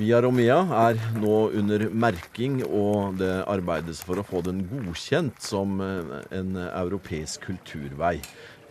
Via 0.00 0.22
Romea 0.24 0.62
er 0.88 1.00
nå 1.20 1.50
under 1.52 1.84
merking, 1.92 2.62
og 2.64 3.18
det 3.20 3.42
arbeides 3.44 4.00
for 4.06 4.18
å 4.18 4.24
få 4.24 4.40
den 4.46 4.62
godkjent 4.70 5.44
som 5.44 5.82
en 5.84 6.56
europeisk 6.56 7.44
kulturvei. 7.50 8.14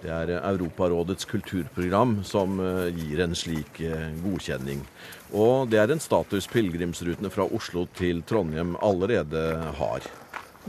Det 0.02 0.10
er 0.10 0.32
eh, 0.34 0.46
Europarådets 0.50 1.28
kulturprogram 1.30 2.22
som 2.26 2.58
eh, 2.60 2.88
gir 2.98 3.22
en 3.22 3.36
slik 3.38 3.82
eh, 3.86 4.08
godkjenning. 4.24 4.82
Og 5.38 5.70
det 5.70 5.78
er 5.78 5.94
en 5.94 6.02
status 6.02 6.48
pilegrimsrutene 6.50 7.30
fra 7.34 7.46
Oslo 7.46 7.86
til 7.98 8.24
Trondheim 8.26 8.74
allerede 8.82 9.44
har. 9.78 10.08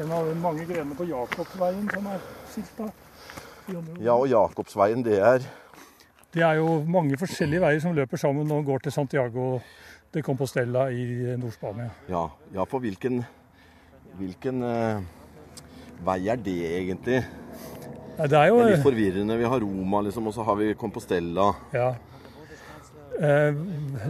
En 0.00 0.12
av 0.12 0.28
de 0.28 0.36
mange 0.36 0.66
grenene 0.68 0.96
på 0.96 1.08
Jakobsveien 1.08 1.88
som 1.94 2.10
er 2.12 2.20
skilta. 2.52 2.90
Ja, 4.02 4.16
og 4.16 4.26
Jakobsveien, 4.28 5.04
det 5.06 5.18
er 5.22 5.44
Det 6.34 6.42
er 6.42 6.58
jo 6.58 6.82
mange 6.88 7.16
forskjellige 7.16 7.60
veier 7.60 7.80
som 7.80 7.94
løper 7.94 8.16
sammen 8.16 8.50
og 8.52 8.64
går 8.64 8.84
til 8.84 8.92
Santiago 8.92 9.60
de 10.12 10.22
Compostela 10.22 10.88
i 10.90 11.36
Nord-Spania. 11.38 11.90
Ja, 12.08 12.26
ja, 12.54 12.64
for 12.64 12.80
hvilken, 12.80 13.22
hvilken 14.18 14.64
uh, 14.64 15.04
vei 16.04 16.18
er 16.28 16.40
det 16.40 16.56
egentlig? 16.72 17.22
Nei, 18.22 18.28
det 18.30 18.38
er 18.38 18.50
jo 18.52 18.58
Det 18.60 18.66
er 18.68 18.76
litt 18.76 18.84
forvirrende. 18.84 19.36
Vi 19.40 19.48
har 19.50 19.62
Roma, 19.64 20.00
liksom, 20.06 20.26
og 20.30 20.34
så 20.36 20.44
har 20.46 20.54
vi 20.60 20.68
Compostela. 20.78 21.48
Ja. 21.74 21.88
Eh, 23.18 23.56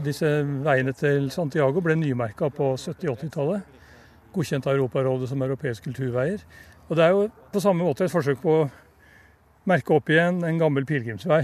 disse 0.05 0.29
veiene 0.67 0.93
til 0.93 1.31
Santiago 1.33 1.81
ble 1.81 1.97
nymerka 1.97 2.51
på 2.53 2.75
70-80-tallet. 2.77 3.81
Godkjent 4.37 4.69
av 4.69 4.77
Europarådet 4.77 5.31
som 5.31 5.47
europeiske 5.49 5.89
kulturveier. 5.89 6.45
Og 6.91 6.99
det 6.99 7.07
er 7.07 7.17
jo 7.17 7.25
på 7.55 7.65
samme 7.65 7.89
måte 7.89 8.05
et 8.05 8.13
forsøk 8.13 8.45
på 8.45 8.59
å 8.61 8.71
merke 9.65 9.97
opp 9.97 10.13
igjen 10.13 10.45
en 10.45 10.61
gammel 10.61 10.85
pilegrimsvei. 10.85 11.41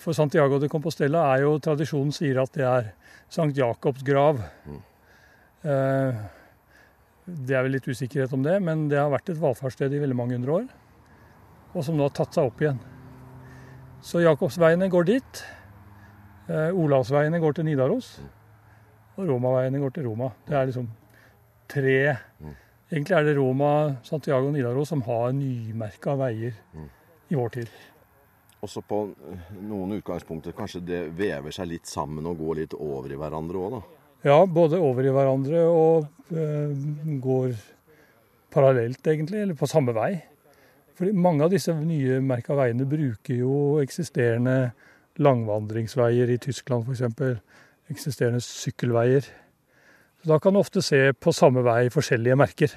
For 0.00 0.16
Santiago 0.16 0.56
de 0.62 0.72
Compostela 0.72 1.28
er 1.34 1.44
jo 1.44 1.58
tradisjonen 1.60 2.16
sier 2.16 2.40
at 2.40 2.56
det 2.56 2.64
er 2.64 2.92
Sankt 3.28 3.60
Jakobs 3.60 4.00
grav. 4.06 4.40
Eh, 5.60 6.20
det 7.28 7.52
er 7.52 7.68
vel 7.68 7.76
litt 7.76 7.84
usikkerhet 7.84 8.32
om 8.32 8.48
det, 8.48 8.62
men 8.64 8.88
det 8.88 8.96
har 8.96 9.12
vært 9.12 9.28
et 9.28 9.44
valfartssted 9.44 9.92
i 9.92 10.00
veldig 10.00 10.16
mange 10.16 10.40
hundre 10.40 10.62
år. 10.62 10.70
Og 11.74 11.84
som 11.86 11.96
nå 11.96 12.06
har 12.08 12.14
tatt 12.16 12.34
seg 12.34 12.50
opp 12.50 12.62
igjen. 12.62 12.80
Så 14.02 14.22
Jakobsveiene 14.24 14.88
går 14.90 15.06
dit. 15.10 15.42
Eh, 16.50 16.70
Olavsveiene 16.74 17.38
går 17.42 17.58
til 17.58 17.68
Nidaros. 17.68 18.14
Og 19.18 19.28
Romaveiene 19.28 19.78
går 19.82 19.94
til 19.94 20.08
Roma. 20.08 20.32
Det 20.48 20.56
er 20.56 20.70
liksom 20.70 20.88
tre 21.70 22.00
Egentlig 22.90 23.14
er 23.14 23.22
det 23.22 23.36
Roma, 23.36 23.96
Santiago 24.02 24.48
og 24.48 24.54
Nidaros 24.56 24.90
som 24.90 25.02
har 25.06 25.28
nymerka 25.30 26.16
veier 26.18 26.56
i 27.30 27.36
vår 27.38 27.52
tid. 27.54 27.68
Også 28.66 28.82
på 28.82 28.98
noen 29.62 29.94
utgangspunkter 30.00 30.56
kanskje 30.56 30.82
det 30.82 31.02
vever 31.14 31.54
seg 31.54 31.70
litt 31.70 31.86
sammen 31.86 32.26
og 32.26 32.40
går 32.42 32.58
litt 32.58 32.74
over 32.74 33.12
i 33.14 33.20
hverandre 33.20 33.62
òg, 33.62 33.76
da. 33.76 33.80
Ja, 34.26 34.40
både 34.44 34.80
over 34.82 35.06
i 35.06 35.12
hverandre 35.14 35.62
og 35.70 36.34
øh, 36.34 36.74
går 37.22 37.54
parallelt, 38.52 39.06
egentlig, 39.06 39.44
eller 39.46 39.56
på 39.56 39.70
samme 39.70 39.94
vei. 39.96 40.10
Fordi 40.98 41.12
mange 41.16 41.46
av 41.46 41.52
disse 41.52 41.74
nye 41.74 42.20
merka 42.24 42.56
veiene 42.58 42.86
bruker 42.88 43.42
jo 43.42 43.54
eksisterende 43.82 44.72
langvandringsveier 45.20 46.30
i 46.32 46.38
Tyskland 46.40 46.88
f.eks. 46.88 47.38
Eksisterende 47.90 48.40
sykkelveier. 48.44 49.26
Så 50.20 50.30
da 50.30 50.38
kan 50.38 50.54
du 50.54 50.60
ofte 50.60 50.82
se 50.84 51.10
på 51.16 51.32
samme 51.34 51.64
vei 51.66 51.88
forskjellige 51.92 52.38
merker. 52.38 52.74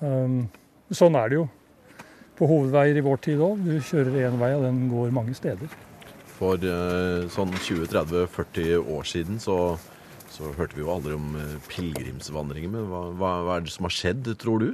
Um, 0.00 0.44
sånn 0.94 1.18
er 1.18 1.32
det 1.32 1.40
jo 1.40 1.48
på 2.40 2.48
hovedveier 2.48 2.96
i 2.96 3.04
vår 3.04 3.22
tid 3.26 3.42
òg. 3.44 3.64
Du 3.66 3.76
kjører 3.84 4.22
én 4.24 4.38
vei, 4.40 4.54
og 4.56 4.64
den 4.64 4.84
går 4.88 5.12
mange 5.12 5.34
steder. 5.36 5.72
For 6.38 6.62
eh, 6.64 7.26
sånn 7.28 7.52
20-30-40 7.52 8.86
år 8.94 9.08
siden 9.08 9.40
så, 9.42 9.76
så 10.32 10.54
hørte 10.56 10.78
vi 10.78 10.86
jo 10.86 10.92
aldri 10.94 11.18
om 11.18 11.34
eh, 11.36 11.58
pilegrimsvandringer. 11.68 12.72
Men 12.72 12.88
hva, 12.88 13.02
hva, 13.12 13.32
hva 13.44 13.58
er 13.58 13.66
det 13.66 13.74
som 13.74 13.88
har 13.90 13.92
skjedd, 13.92 14.30
tror 14.40 14.64
du? 14.64 14.70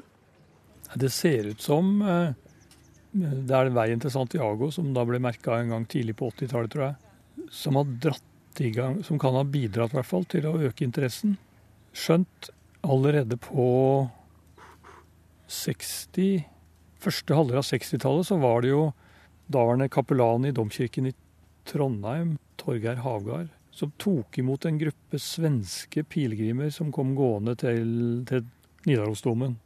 Det 0.94 1.10
ser 1.10 1.50
ut 1.50 1.64
som 1.64 1.96
eh, 2.06 2.36
det 3.16 3.56
er 3.56 3.72
veien 3.74 4.00
til 4.02 4.12
Santiago, 4.12 4.70
som 4.74 4.92
da 4.96 5.04
ble 5.08 5.20
merka 5.22 5.58
en 5.60 5.72
gang 5.72 5.84
tidlig 5.88 6.16
på 6.18 6.30
80-tallet, 6.34 6.72
tror 6.72 6.84
jeg, 6.88 7.46
som 7.54 7.78
har 7.80 7.92
dratt 8.02 8.32
gang, 8.72 9.02
som 9.04 9.18
kan 9.18 9.34
ha 9.36 9.44
bidratt 9.44 9.92
i 9.92 9.98
hvert 9.98 10.08
fall 10.08 10.24
til 10.24 10.46
å 10.48 10.56
øke 10.64 10.84
interessen. 10.86 11.36
Skjønt 11.92 12.50
allerede 12.86 13.36
på 13.40 13.66
60 15.46 16.44
Første 16.96 17.36
halvdel 17.36 17.60
av 17.60 17.66
60-tallet 17.68 18.26
så 18.26 18.38
var 18.40 18.64
det 18.64 18.70
jo 18.72 18.86
daværende 19.52 19.90
kapellan 19.92 20.46
i 20.48 20.54
domkirken 20.56 21.10
i 21.10 21.12
Trondheim, 21.68 22.32
Torgeir 22.58 23.02
Havgard, 23.04 23.50
som 23.70 23.92
tok 24.00 24.38
imot 24.40 24.64
en 24.66 24.80
gruppe 24.80 25.20
svenske 25.20 26.02
pilegrimer 26.08 26.72
som 26.74 26.88
kom 26.94 27.12
gående 27.14 27.54
til, 27.60 28.24
til 28.26 28.46
Nidarosdomen 28.88 29.58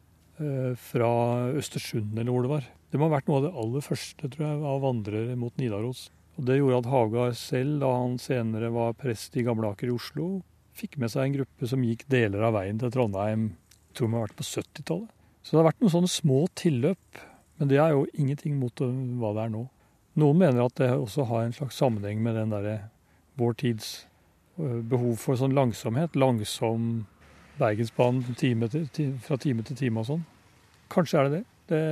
eh, 0.43 0.75
fra 0.91 1.13
Østersund, 1.55 2.19
eller 2.19 2.35
hvor 2.35 2.45
det 2.45 2.53
var. 2.57 2.69
Det 2.91 2.99
må 2.99 3.07
ha 3.09 3.15
vært 3.17 3.29
noe 3.31 3.39
av 3.41 3.45
det 3.47 3.53
aller 3.63 3.85
første 3.87 4.29
tror 4.33 4.47
jeg, 4.47 4.63
av 4.73 4.81
vandrere 4.83 5.37
mot 5.39 5.57
Nidaros. 5.61 6.09
Og 6.39 6.47
Det 6.49 6.57
gjorde 6.59 6.79
at 6.83 6.91
Hagar 6.91 7.33
selv, 7.39 7.79
da 7.83 7.91
han 7.95 8.17
senere 8.19 8.71
var 8.75 8.95
prest 8.99 9.37
i 9.39 9.45
Gamle 9.47 9.71
Aker 9.71 9.91
i 9.91 9.95
Oslo, 9.95 10.29
fikk 10.75 10.97
med 10.99 11.11
seg 11.13 11.27
en 11.29 11.35
gruppe 11.41 11.69
som 11.69 11.83
gikk 11.85 12.07
deler 12.11 12.47
av 12.47 12.55
veien 12.57 12.79
til 12.81 12.91
Trondheim 12.95 13.51
jeg 13.91 13.97
tror 13.99 14.07
vi 14.09 14.15
har 14.15 14.23
vært 14.29 14.39
på 14.39 14.45
70-tallet. 14.47 15.09
Så 15.43 15.51
det 15.51 15.59
har 15.59 15.67
vært 15.67 15.81
noen 15.83 15.93
sånne 15.97 16.11
små 16.13 16.37
tilløp, 16.55 17.21
men 17.59 17.69
det 17.73 17.79
er 17.83 17.91
jo 17.97 18.05
ingenting 18.15 18.55
mot 18.61 18.79
hva 18.79 19.33
det 19.35 19.43
er 19.43 19.51
nå. 19.51 19.65
Noen 20.23 20.39
mener 20.39 20.63
at 20.63 20.77
det 20.79 20.91
også 20.95 21.25
har 21.27 21.43
en 21.43 21.55
slags 21.57 21.79
sammenheng 21.81 22.21
med 22.23 22.39
den 22.39 22.53
derre 22.55 22.77
vår 23.41 23.57
tids 23.59 23.89
øh, 24.61 24.79
behov 24.87 25.17
for 25.19 25.39
sånn 25.41 25.57
langsomhet. 25.59 26.15
Langsom 26.15 27.05
Bergensbanen 27.59 28.39
time 28.39 28.69
til, 28.71 28.87
ti- 28.95 29.11
fra 29.27 29.37
time 29.43 29.67
til 29.67 29.77
time 29.77 30.01
og 30.05 30.07
sånn. 30.13 30.23
Kanskje 30.95 31.19
er 31.19 31.29
det 31.29 31.33
det. 31.41 31.45
det. 31.75 31.83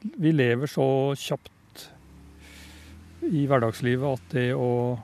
Vi 0.00 0.32
lever 0.32 0.70
så 0.70 1.14
kjapt 1.18 1.88
i 3.26 3.44
hverdagslivet 3.50 4.18
at 4.18 4.34
det 4.34 4.50
å 4.54 4.98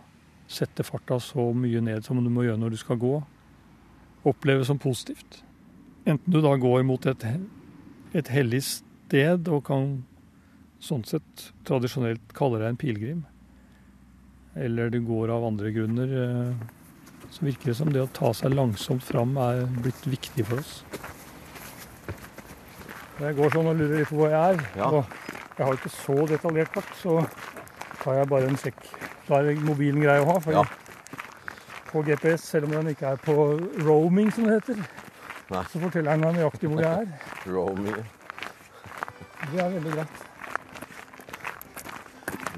sette 0.50 0.86
farta 0.86 1.18
så 1.22 1.48
mye 1.56 1.80
ned 1.82 2.04
som 2.06 2.20
du 2.22 2.30
må 2.30 2.44
gjøre 2.46 2.60
når 2.62 2.74
du 2.74 2.78
skal 2.78 3.00
gå, 3.02 3.14
oppleves 4.28 4.70
som 4.70 4.78
positivt. 4.80 5.42
Enten 6.06 6.32
du 6.32 6.40
da 6.44 6.54
går 6.60 6.84
mot 6.86 7.06
et, 7.10 7.24
et 8.14 8.30
hellig 8.32 8.62
sted 8.68 9.48
og 9.48 9.64
kan 9.66 9.96
sånn 10.84 11.04
sett 11.08 11.48
tradisjonelt 11.66 12.34
kalle 12.36 12.60
deg 12.60 12.70
en 12.70 12.80
pilegrim, 12.80 13.24
eller 14.54 14.92
du 14.92 15.00
går 15.02 15.32
av 15.34 15.46
andre 15.48 15.72
grunner, 15.74 16.14
eh, 16.22 17.28
så 17.34 17.48
virker 17.48 17.72
det 17.72 17.78
som 17.80 17.90
det 17.90 18.04
å 18.04 18.12
ta 18.14 18.30
seg 18.36 18.54
langsomt 18.54 19.02
fram 19.02 19.34
er 19.40 19.64
blitt 19.82 20.06
viktig 20.06 20.46
for 20.46 20.62
oss. 20.62 20.76
Jeg 23.20 23.36
går 23.38 23.50
sånn 23.54 23.68
og 23.70 23.76
lurer 23.78 23.98
litt 24.00 24.08
på 24.10 24.16
hvor 24.18 24.28
jeg 24.32 24.54
er. 24.54 24.62
Ja. 24.76 24.88
Jeg 25.58 25.66
har 25.68 25.76
ikke 25.78 25.92
så 25.94 26.16
detaljert 26.26 26.72
kart, 26.74 26.90
så 26.98 27.20
tar 28.02 28.14
jeg 28.18 28.28
bare 28.32 28.48
en 28.50 28.56
sekk. 28.58 28.80
Da 29.28 29.38
er 29.38 29.60
mobilen 29.64 30.02
grei 30.02 30.18
å 30.20 30.26
ha. 30.32 30.38
For 30.40 30.52
Ja. 30.52 30.64
på 31.92 32.02
GPS, 32.02 32.42
selv 32.50 32.64
om 32.66 32.70
den 32.74 32.88
ikke 32.94 33.06
er 33.12 33.16
på 33.22 33.34
roaming, 33.86 34.32
som 34.34 34.44
det 34.44 34.56
heter, 34.58 34.82
Nei. 35.50 35.62
så 35.70 35.78
forteller 35.80 36.10
den 36.10 36.20
meg 36.20 36.34
nøyaktig 36.34 36.68
hvor 36.72 36.80
jeg 36.82 36.90
er. 36.90 37.06
roaming. 37.54 38.04
Det 39.52 39.60
er 39.62 39.70
veldig 39.70 39.92
greit. 39.92 40.08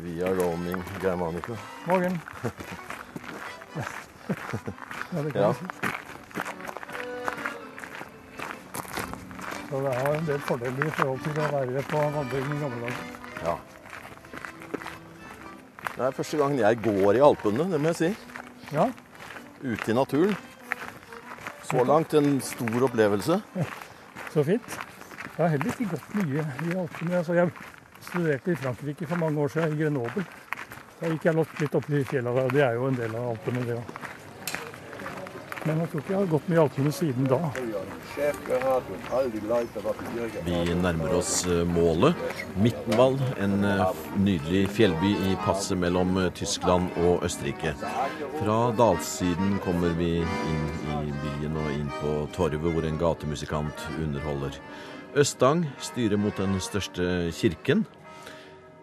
via 0.06 0.28
roaming 0.38 0.82
Germanica. 1.02 1.56
Morgen. 1.86 2.20
Ja, 5.12 5.22
det 5.22 5.32
kan 5.32 5.42
Ja. 5.42 5.52
si. 5.52 5.85
Så 9.66 9.80
det 9.82 9.92
er 9.92 10.12
en 10.14 10.26
del 10.28 10.42
fordeler 10.46 10.86
i 10.86 10.94
forhold 10.94 11.22
til 11.24 11.40
å 11.42 11.48
være 11.56 11.82
på 11.90 12.02
vandring 12.16 12.46
i 12.54 12.58
gamle 12.60 12.80
dager. 12.86 13.08
Ja. 13.46 13.56
Det 15.96 16.04
er 16.06 16.16
første 16.18 16.38
gangen 16.38 16.60
jeg 16.60 16.78
går 16.84 17.18
i 17.18 17.24
Alpene, 17.24 17.66
det 17.72 17.80
må 17.80 17.92
jeg 17.94 17.98
si. 18.02 18.10
Ja, 18.76 18.90
Ute 19.62 19.90
i 19.90 19.94
naturen. 19.96 20.34
Så 21.64 21.82
langt 21.88 22.12
en 22.14 22.40
stor 22.44 22.84
opplevelse. 22.86 23.40
så 24.34 24.44
fint. 24.44 24.76
Jeg 25.36 25.38
har 25.40 25.48
heller 25.48 25.72
ikke 25.72 25.88
gått 25.94 26.12
mye 26.14 26.44
i 26.44 26.76
Alpene. 26.76 27.16
Altså, 27.18 27.34
jeg 27.34 27.50
studerte 28.00 28.52
i 28.52 28.58
Frankrike 28.60 29.08
for 29.08 29.16
mange 29.16 29.40
år 29.40 29.48
siden, 29.54 29.72
i 29.72 29.80
Grenoble. 29.82 30.26
Da 31.00 31.10
gikk 31.10 31.24
jeg 31.26 31.46
litt 31.60 31.74
opp 31.80 31.90
i 31.90 32.04
fjellene. 32.04 32.46
det 32.52 32.62
er 32.64 32.76
jo 32.78 32.86
en 32.90 33.00
del 33.00 33.16
av 33.16 33.30
Alpene, 33.32 33.64
det 33.66 33.80
òg. 33.80 33.95
Men 35.66 35.80
jeg 35.82 35.90
tror 35.90 36.02
ikke 36.02 36.12
jeg 36.12 36.20
har 36.20 36.28
gått 36.30 36.48
mye 36.50 36.56
i 36.56 36.62
Alpene 36.62 36.92
siden 36.94 37.26
da. 37.30 37.38
Vi 40.46 40.76
nærmer 40.78 41.14
oss 41.18 41.32
eh, 41.50 41.62
målet. 41.66 42.20
Mittenwald, 42.62 43.22
en 43.42 43.66
eh, 43.66 44.02
nydelig 44.22 44.62
fjellby 44.76 45.12
i 45.26 45.34
passet 45.42 45.78
mellom 45.82 46.14
eh, 46.22 46.30
Tyskland 46.38 46.94
og 47.02 47.26
Østerrike. 47.26 47.74
Fra 48.38 48.58
dalsiden 48.78 49.58
kommer 49.64 49.96
vi 49.98 50.12
inn 50.22 50.66
i 50.94 51.14
byen 51.24 51.58
og 51.64 51.72
inn 51.74 51.90
på 51.98 52.14
torvet 52.36 52.70
hvor 52.70 52.86
en 52.86 53.02
gatemusikant 53.02 53.88
underholder. 53.98 54.60
Østang 55.16 55.64
styrer 55.80 56.20
mot 56.20 56.36
den 56.38 56.60
største 56.60 57.32
kirken. 57.34 57.86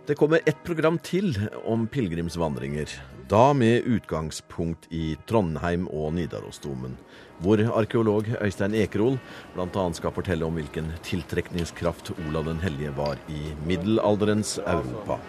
Det 0.06 0.16
kommer 0.20 0.40
ett 0.46 0.64
program 0.64 0.98
til 1.00 1.30
om 1.64 1.86
pilegrimsvandringer. 1.88 2.90
Da 3.32 3.54
med 3.56 3.86
utgangspunkt 3.88 4.90
i 4.92 5.14
Trondheim 5.30 5.86
og 5.88 6.10
Nidarosdomen. 6.18 6.98
Hvor 7.40 7.64
arkeolog 7.80 8.28
Øystein 8.42 8.76
Ekerol 8.76 9.16
bl.a. 9.56 9.86
skal 9.96 10.12
fortelle 10.12 10.44
om 10.44 10.60
hvilken 10.60 10.92
tiltrekningskraft 11.08 12.12
Olav 12.18 12.52
den 12.52 12.60
hellige 12.60 12.92
var 12.98 13.16
i 13.32 13.56
middelalderens 13.64 14.58
Europa. 14.68 15.22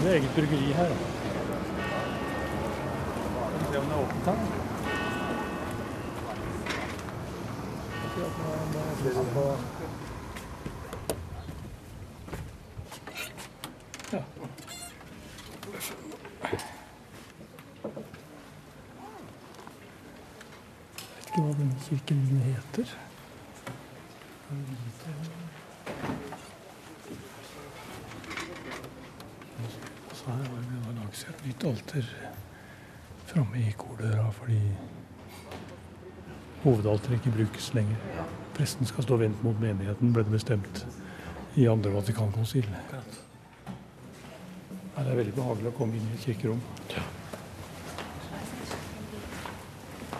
Det 0.00 0.08
er 0.08 0.16
eget 0.16 0.36
bryggeri 0.40 0.72
her. 0.72 1.00
se 3.74 3.78
om 3.78 3.84
det 3.84 3.92
er 3.92 4.02
åpent 4.06 4.24
her. 4.24 4.63
Vet 9.04 9.16
ikke 21.26 21.42
hva 21.42 21.52
denne 21.58 21.80
kirken 21.84 22.20
heter. 22.46 22.94
Og 30.10 30.16
så 30.16 30.30
her 30.30 30.48
vi 30.54 30.96
lagt 30.96 31.16
seg 31.18 31.34
et 31.34 31.46
nytt 31.50 31.64
alter 31.74 32.12
framme 33.26 33.56
i 33.60 33.72
kordøra 33.76 34.30
fordi 34.32 34.62
hovedalteret 36.64 37.18
ikke 37.20 37.36
brukes 37.36 37.70
lenger. 37.76 37.96
Presten 38.54 38.86
skal 38.86 39.04
stå 39.04 39.18
vendt 39.20 39.42
mot 39.44 39.60
menigheten, 39.60 40.12
ble 40.14 40.24
det 40.24 40.32
bestemt 40.32 40.86
i 41.60 41.66
andre 41.70 41.92
Vatikankonsil. 41.94 42.66
Det 44.94 45.10
er 45.10 45.18
veldig 45.18 45.34
behagelig 45.36 45.70
å 45.72 45.76
komme 45.76 45.98
inn 45.98 46.08
i 46.08 46.16
et 46.16 46.24
kirkerom. 46.24 46.62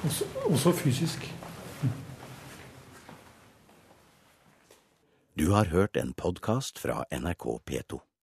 Også, 0.04 0.28
også 0.50 0.72
fysisk. 0.76 1.30
Du 5.38 5.48
har 5.50 5.72
hørt 5.72 5.96
en 5.96 6.12
podkast 6.14 6.78
fra 6.78 7.04
NRK 7.10 7.46
P2. 7.66 8.04